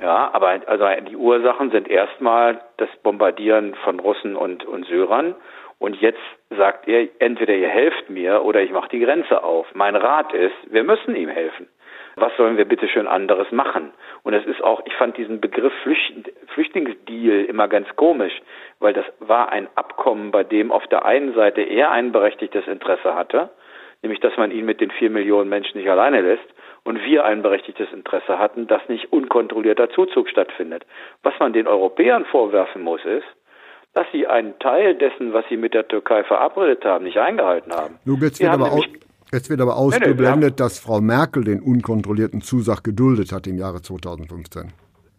Ja, 0.00 0.30
aber 0.32 0.60
also 0.66 0.84
die 1.08 1.16
Ursachen 1.16 1.70
sind 1.70 1.88
erstmal 1.88 2.60
das 2.76 2.88
Bombardieren 3.02 3.74
von 3.84 4.00
Russen 4.00 4.34
und, 4.36 4.64
und 4.64 4.84
Syrern. 4.86 5.34
Und 5.78 6.00
jetzt 6.00 6.20
sagt 6.50 6.88
er, 6.88 7.08
entweder 7.18 7.54
ihr 7.54 7.68
helft 7.68 8.08
mir 8.08 8.42
oder 8.42 8.62
ich 8.62 8.70
mache 8.70 8.88
die 8.88 9.00
Grenze 9.00 9.44
auf. 9.44 9.66
Mein 9.74 9.94
Rat 9.94 10.32
ist, 10.32 10.54
wir 10.70 10.84
müssen 10.84 11.14
ihm 11.14 11.28
helfen 11.28 11.68
was 12.16 12.34
sollen 12.38 12.56
wir 12.56 12.64
bitte 12.64 12.88
schön 12.88 13.06
anderes 13.06 13.52
machen? 13.52 13.92
Und 14.22 14.32
es 14.32 14.44
ist 14.46 14.62
auch, 14.64 14.80
ich 14.86 14.94
fand 14.94 15.18
diesen 15.18 15.40
Begriff 15.40 15.72
Flücht, 15.82 16.32
Flüchtlingsdeal 16.54 17.44
immer 17.44 17.68
ganz 17.68 17.94
komisch, 17.96 18.40
weil 18.80 18.94
das 18.94 19.04
war 19.20 19.50
ein 19.50 19.68
Abkommen, 19.74 20.30
bei 20.30 20.42
dem 20.42 20.72
auf 20.72 20.86
der 20.86 21.04
einen 21.04 21.34
Seite 21.34 21.60
er 21.60 21.90
ein 21.90 22.12
berechtigtes 22.12 22.66
Interesse 22.66 23.14
hatte, 23.14 23.50
nämlich 24.02 24.20
dass 24.20 24.36
man 24.38 24.50
ihn 24.50 24.64
mit 24.64 24.80
den 24.80 24.90
vier 24.90 25.10
Millionen 25.10 25.50
Menschen 25.50 25.78
nicht 25.78 25.90
alleine 25.90 26.22
lässt, 26.22 26.48
und 26.84 27.02
wir 27.02 27.24
ein 27.24 27.42
berechtigtes 27.42 27.92
Interesse 27.92 28.38
hatten, 28.38 28.68
dass 28.68 28.88
nicht 28.88 29.12
unkontrollierter 29.12 29.90
Zuzug 29.90 30.28
stattfindet. 30.28 30.86
Was 31.24 31.34
man 31.40 31.52
den 31.52 31.66
Europäern 31.66 32.24
vorwerfen 32.26 32.82
muss, 32.82 33.04
ist, 33.04 33.26
dass 33.96 34.06
sie 34.12 34.26
einen 34.26 34.58
Teil 34.58 34.94
dessen, 34.94 35.32
was 35.32 35.46
sie 35.48 35.56
mit 35.56 35.72
der 35.72 35.88
Türkei 35.88 36.22
verabredet 36.22 36.84
haben, 36.84 37.04
nicht 37.04 37.16
eingehalten 37.16 37.72
haben. 37.72 37.94
Nun, 38.04 38.20
jetzt 38.20 38.40
wird 38.40 38.52
aber 38.52 38.70
Jetzt 39.32 39.50
wird 39.50 39.60
aber 39.60 39.76
ausgeblendet, 39.76 40.38
nee, 40.38 40.46
nee, 40.46 40.52
dass 40.56 40.78
Frau 40.78 41.00
Merkel 41.00 41.42
den 41.42 41.60
unkontrollierten 41.60 42.42
Zusag 42.42 42.84
geduldet 42.84 43.32
hat 43.32 43.48
im 43.48 43.58
Jahre 43.58 43.82
2015. 43.82 44.72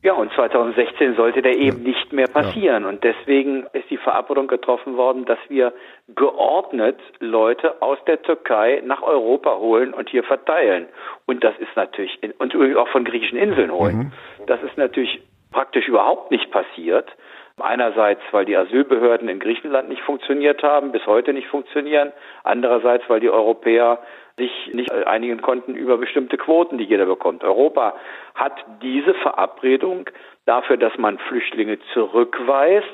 Ja, 0.03 0.13
und 0.13 0.31
2016 0.31 1.15
sollte 1.15 1.41
der 1.41 1.57
eben 1.57 1.83
ja. 1.83 1.89
nicht 1.89 2.13
mehr 2.13 2.27
passieren. 2.27 2.83
Ja. 2.83 2.89
Und 2.89 3.03
deswegen 3.03 3.65
ist 3.73 3.89
die 3.89 3.97
Verabredung 3.97 4.47
getroffen 4.47 4.95
worden, 4.95 5.25
dass 5.25 5.39
wir 5.49 5.73
geordnet 6.15 6.99
Leute 7.19 7.81
aus 7.81 7.97
der 8.07 8.21
Türkei 8.21 8.81
nach 8.85 9.01
Europa 9.01 9.57
holen 9.57 9.93
und 9.93 10.09
hier 10.09 10.23
verteilen. 10.23 10.85
Und 11.25 11.43
das 11.43 11.55
ist 11.59 11.75
natürlich, 11.75 12.17
und 12.37 12.55
auch 12.77 12.87
von 12.89 13.03
griechischen 13.03 13.37
Inseln 13.37 13.71
holen. 13.71 13.97
Mhm. 13.97 14.11
Das 14.45 14.61
ist 14.63 14.77
natürlich 14.77 15.21
praktisch 15.51 15.87
überhaupt 15.87 16.31
nicht 16.31 16.49
passiert. 16.51 17.09
Einerseits, 17.59 18.21
weil 18.31 18.45
die 18.45 18.55
Asylbehörden 18.55 19.29
in 19.29 19.39
Griechenland 19.39 19.89
nicht 19.89 20.03
funktioniert 20.03 20.61
haben, 20.61 20.91
bis 20.91 21.05
heute 21.07 21.33
nicht 21.33 21.47
funktionieren. 21.47 22.13
Andererseits, 22.43 23.03
weil 23.09 23.19
die 23.19 23.31
Europäer 23.31 23.99
sich 24.37 24.51
nicht 24.73 24.91
einigen 24.91 25.41
konnten 25.41 25.73
über 25.73 25.97
bestimmte 25.97 26.37
Quoten, 26.37 26.77
die 26.77 26.83
jeder 26.83 27.07
bekommt. 27.07 27.43
Europa 27.43 27.95
hat 28.35 28.53
diese 28.83 29.15
Verabredung 29.15 30.07
dafür, 30.45 30.77
dass 30.77 30.95
man 30.99 31.17
Flüchtlinge 31.17 31.79
zurückweist, 31.93 32.85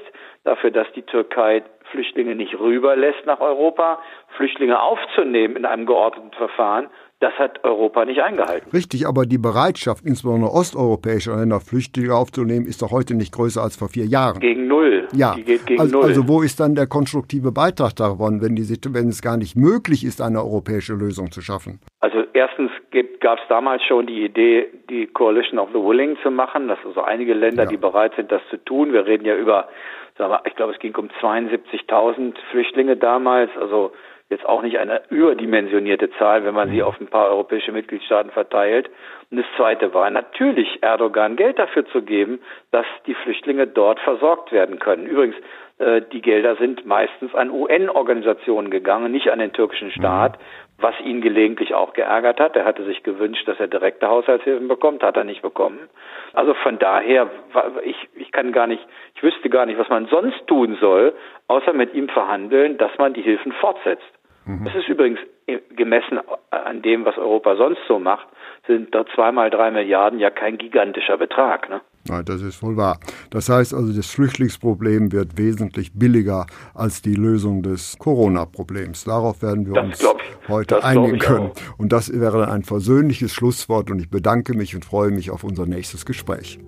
dafür, 0.46 0.72
dass 0.72 0.90
die 0.94 1.02
Türkei 1.02 1.64
Flüchtlinge 1.92 2.36
nicht 2.36 2.58
rüberlässt 2.58 3.26
nach 3.26 3.42
Europa, 3.42 4.00
Flüchtlinge 4.38 4.82
aufzunehmen 4.82 5.58
in 5.58 5.66
einem 5.66 5.86
geordneten 5.86 6.32
Verfahren, 6.32 6.90
das 7.24 7.34
hat 7.40 7.64
Europa 7.64 8.04
nicht 8.04 8.22
eingehalten. 8.22 8.70
Richtig, 8.74 9.08
aber 9.08 9.26
die 9.26 9.38
Bereitschaft, 9.38 10.04
insbesondere 10.06 10.52
osteuropäischer 10.52 11.38
Länder 11.38 11.62
Flüchtlinge 11.62 12.14
aufzunehmen, 12.14 12.66
ist 12.66 12.82
doch 12.82 12.92
heute 12.92 13.16
nicht 13.16 13.34
größer 13.34 13.62
als 13.62 13.78
vor 13.78 13.88
vier 13.88 14.06
Jahren. 14.06 14.42
Gegen 14.42 14.68
null. 14.68 15.08
Ja. 15.16 15.34
Die 15.36 15.44
geht 15.44 15.66
gegen 15.66 15.80
also, 15.80 16.00
null. 16.00 16.10
also 16.10 16.28
wo 16.28 16.42
ist 16.42 16.60
dann 16.60 16.76
der 16.76 16.88
konstruktive 16.88 17.54
Beitrag 17.54 17.96
davon, 17.96 18.42
wenn, 18.42 18.56
die, 18.56 18.64
wenn 18.90 19.08
es 19.08 19.22
gar 19.22 19.38
nicht 19.38 19.56
möglich 19.56 20.04
ist, 20.04 20.22
eine 20.22 20.40
europäische 20.40 20.94
Lösung 20.96 21.32
zu 21.32 21.42
schaffen? 21.42 21.80
Also 22.02 22.26
erstens 22.34 22.72
gab 23.22 23.40
es 23.40 23.46
damals 23.48 23.84
schon 23.84 24.06
die 24.06 24.26
Idee, 24.26 24.68
die 24.90 25.08
Coalition 25.08 25.60
of 25.60 25.70
the 25.70 25.80
Willing 25.80 26.18
zu 26.24 26.30
machen. 26.30 26.68
Das 26.68 26.78
sind 26.80 26.90
also 26.90 27.04
einige 27.04 27.34
Länder, 27.34 27.64
ja. 27.64 27.70
die 27.70 27.78
bereit 27.78 28.12
sind, 28.18 28.34
das 28.34 28.42
zu 28.50 28.58
tun. 28.58 28.92
Wir 28.92 29.06
reden 29.06 29.24
ja 29.24 29.38
über, 29.38 29.70
ich 30.46 30.56
glaube, 30.56 30.74
es 30.74 30.80
ging 30.80 30.94
um 30.98 31.08
72.000 31.22 32.34
Flüchtlinge 32.52 32.98
damals. 32.98 33.50
Also 33.58 33.94
jetzt 34.34 34.46
auch 34.46 34.62
nicht 34.62 34.78
eine 34.78 35.02
überdimensionierte 35.10 36.12
Zahl, 36.18 36.44
wenn 36.44 36.54
man 36.54 36.70
sie 36.70 36.78
mhm. 36.78 36.84
auf 36.84 37.00
ein 37.00 37.08
paar 37.08 37.30
europäische 37.30 37.72
Mitgliedstaaten 37.72 38.32
verteilt. 38.32 38.90
Und 39.32 39.38
das 39.38 39.46
Zweite 39.58 39.94
war 39.94 40.10
natürlich 40.10 40.82
Erdogan 40.82 41.36
Geld 41.36 41.60
dafür 41.60 41.86
zu 41.88 42.02
geben, 42.02 42.40
dass 42.72 42.86
die 43.08 43.16
Flüchtlinge 43.16 43.68
dort 43.68 44.00
versorgt 44.00 44.52
werden 44.52 44.80
können. 44.80 45.06
Übrigens, 45.06 45.36
äh, 45.80 46.02
die 46.12 46.22
Gelder 46.22 46.56
sind 46.56 46.86
meistens 46.86 47.34
an 47.34 47.50
UN-Organisationen 47.50 48.70
gegangen, 48.70 49.12
nicht 49.12 49.32
an 49.32 49.40
den 49.40 49.54
türkischen 49.54 49.92
Staat, 49.92 50.38
mhm. 50.38 50.84
was 50.84 51.00
ihn 51.02 51.22
gelegentlich 51.22 51.74
auch 51.74 51.94
geärgert 51.94 52.40
hat. 52.40 52.56
Er 52.56 52.66
hatte 52.66 52.84
sich 52.86 53.04
gewünscht, 53.04 53.48
dass 53.48 53.60
er 53.60 53.68
direkte 53.68 54.08
Haushaltshilfen 54.08 54.68
bekommt, 54.68 55.04
hat 55.04 55.18
er 55.18 55.24
nicht 55.24 55.42
bekommen. 55.42 55.90
Also 56.34 56.54
von 56.54 56.78
daher, 56.80 57.30
ich, 57.84 57.98
ich 58.16 58.32
kann 58.32 58.52
gar 58.52 58.68
nicht, 58.68 58.86
ich 59.16 59.24
wüsste 59.24 59.50
gar 59.50 59.66
nicht, 59.66 59.80
was 59.80 59.90
man 59.90 60.08
sonst 60.08 60.46
tun 60.48 60.78
soll, 60.80 61.14
außer 61.48 61.74
mit 61.74 61.94
ihm 61.94 62.08
verhandeln, 62.10 62.78
dass 62.78 62.96
man 62.98 63.14
die 63.14 63.22
Hilfen 63.22 63.52
fortsetzt. 63.54 64.04
Mhm. 64.46 64.66
Das 64.66 64.76
ist 64.76 64.88
übrigens 64.88 65.20
gemessen 65.76 66.20
an 66.52 66.82
dem, 66.82 67.06
was 67.06 67.18
Europa 67.18 67.56
sonst 67.56 67.80
so 67.88 68.00
macht, 68.00 68.28
sind 68.68 68.94
da 68.96 69.06
zweimal 69.14 69.50
drei 69.50 69.72
Milliarden 69.72 70.20
ja 70.20 70.30
kein 70.30 70.58
gigantischer 70.58 71.18
Betrag. 71.18 71.70
Ne? 71.70 71.82
Nein, 72.08 72.24
das 72.26 72.42
ist 72.42 72.62
wohl 72.64 72.78
wahr. 72.78 73.00
Das 73.30 73.50
heißt 73.50 73.74
also, 73.74 73.96
das 73.96 74.10
Flüchtlingsproblem 74.12 75.12
wird 75.12 75.38
wesentlich 75.38 75.94
billiger 75.94 76.46
als 76.74 77.02
die 77.02 77.16
Lösung 77.16 77.62
des 77.64 77.98
Corona-Problems. 77.98 79.06
Darauf 79.06 79.42
werden 79.42 79.66
wir 79.66 79.74
das 79.74 80.04
uns 80.04 80.16
heute 80.48 80.84
einigen 80.84 81.20
können. 81.20 81.52
Auch. 81.52 81.80
Und 81.80 81.92
das 81.94 82.12
wäre 82.18 82.40
dann 82.40 82.50
ein 82.50 82.64
versöhnliches 82.64 83.34
Schlusswort 83.34 83.92
und 83.92 84.00
ich 84.00 84.10
bedanke 84.10 84.56
mich 84.56 84.76
und 84.76 84.86
freue 84.86 85.12
mich 85.12 85.32
auf 85.32 85.44
unser 85.44 85.66
nächstes 85.66 86.06
Gespräch. 86.06 86.60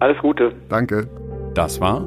Alles 0.00 0.18
Gute. 0.18 0.52
Danke. 0.68 1.08
Das 1.54 1.80
war 1.80 2.06